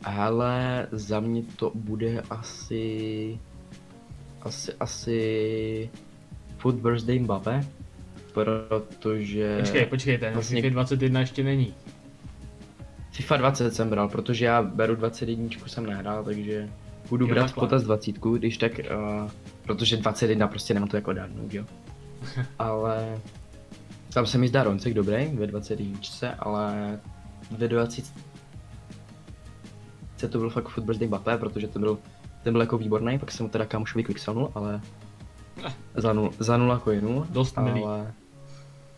[0.06, 3.40] Hele, za mě to bude asi...
[4.42, 5.90] Asi, asi...
[6.58, 7.68] Food Birthday Mbappé.
[8.34, 9.58] Protože...
[9.60, 11.74] Počkej, počkej, ten vlastně- FIFA 21 ještě není.
[13.12, 16.70] FIFA 20 jsem bral, protože já beru 21 jsem nehrál, takže
[17.10, 18.72] budu Jo, brát v potaz 20, když tak,
[19.24, 19.30] uh,
[19.64, 21.66] protože 21 prostě nemám to jako odhadnout, jo.
[22.60, 23.20] ale
[24.14, 26.00] tam se mi zdá Roncek dobrý ve 21,
[26.40, 27.00] ale
[27.58, 28.14] ve 20
[30.30, 31.98] to byl fakt Foot Birthday Mbappé, protože ten byl,
[32.44, 34.82] ten byl jako výborný, pak jsem ho teda kámošovi quicksanul, ale
[35.66, 35.74] Eh.
[35.96, 37.84] za nul, za nula coinů, Dost milý.
[37.84, 38.14] ale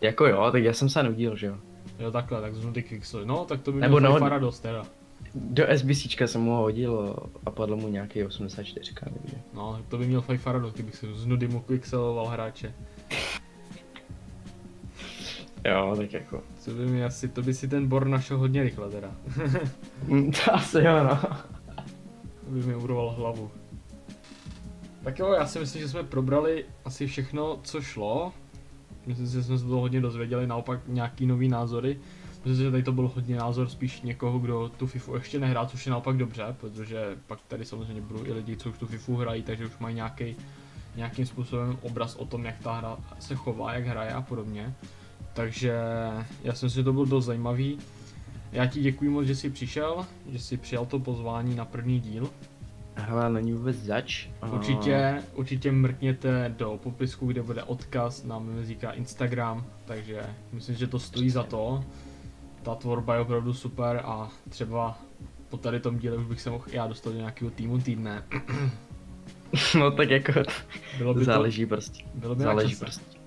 [0.02, 1.58] jako jo, tak já jsem se nudil, že jo.
[2.04, 3.26] Jo takhle, tak ty Kixely.
[3.26, 4.86] No, tak to by Nebo měl no- radost teda.
[5.36, 9.36] Do SBCčka jsem mu ho hodil a padlo mu nějaký 84, takže.
[9.54, 12.74] No, to by měl FIFA radost, kdybych si z nudy mu quickseloval hráče.
[15.66, 16.44] Jo, tak jako.
[16.66, 19.12] To by mi asi, to by si ten Bor našel hodně rychle teda.
[20.08, 21.20] Mm, To asi jo, no.
[22.46, 23.52] To by mi uroval hlavu.
[25.04, 28.32] Tak jo, já si myslím, že jsme probrali asi všechno, co šlo.
[29.06, 32.00] Myslím si, že jsme se toho hodně dozvěděli, naopak nějaký nový názory.
[32.30, 35.68] Myslím si, že tady to byl hodně názor spíš někoho, kdo tu FIFU ještě nehrál,
[35.68, 39.16] což je naopak dobře, protože pak tady samozřejmě budou i lidi, co už tu FIFU
[39.16, 40.36] hrají, takže už mají nějaký,
[40.96, 44.74] nějakým způsobem obraz o tom, jak ta hra se chová, jak hraje a podobně.
[45.34, 45.74] Takže
[46.44, 47.78] já si myslím, že to bylo dost zajímavý.
[48.52, 52.30] Já ti děkuji moc, že jsi přišel, že jsi přijal to pozvání na první díl.
[52.96, 54.28] Hele, není vůbec zač.
[54.54, 60.22] Určitě, určitě mrkněte do popisku, kde bude odkaz na Mimezíka Instagram, takže
[60.52, 61.84] myslím, že to stojí za to.
[62.64, 64.98] Ta tvorba je opravdu super a třeba
[65.50, 68.24] po tady tom díle už bych se mohl já dostat do nějakého týmu týdne.
[69.80, 70.34] No tak jako,
[70.98, 72.04] Bylo by záleží prostě.
[72.04, 73.18] to, bylo by Záleží prostě.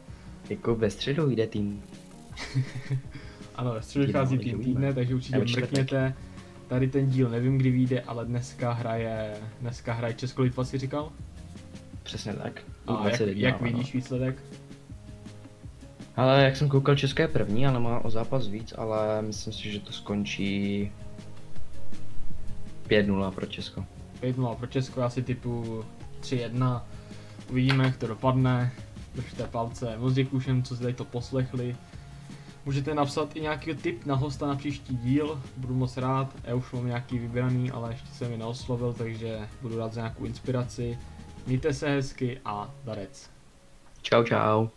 [0.51, 1.83] Jako ve středu jde tým.
[3.55, 6.14] Ano, ve středu vychází tým týdne, takže určitě Nebo čtvrtek.
[6.69, 11.12] Tady ten díl nevím, kdy vyjde, ale dneska hraje, dneska hraje Česko-Litva si říkal?
[12.03, 12.62] Přesně tak.
[12.87, 14.43] A jak, 21, jak vidíš výsledek?
[16.17, 19.73] Ale jak jsem koukal, České je první, ale má o zápas víc, ale myslím si,
[19.73, 20.93] že to skončí
[22.89, 23.85] 5-0 pro Česko.
[24.21, 25.85] 5 pro Česko, já si typu
[26.21, 26.83] 3-1.
[27.51, 28.73] Uvidíme, jak to dopadne.
[29.14, 29.97] držte palce.
[29.99, 31.77] Moc děkuji všem, co si tady to poslechli.
[32.67, 36.35] Můžete napsat i nějaký tip na hosta na příští díl, budu moc rád.
[36.45, 40.25] Já už mám nějaký vybraný, ale ještě jsem mi neoslovil, takže budu rád za nějakou
[40.25, 40.99] inspiraci.
[41.47, 43.31] Mějte se hezky a darec.
[44.03, 44.69] Čau čau.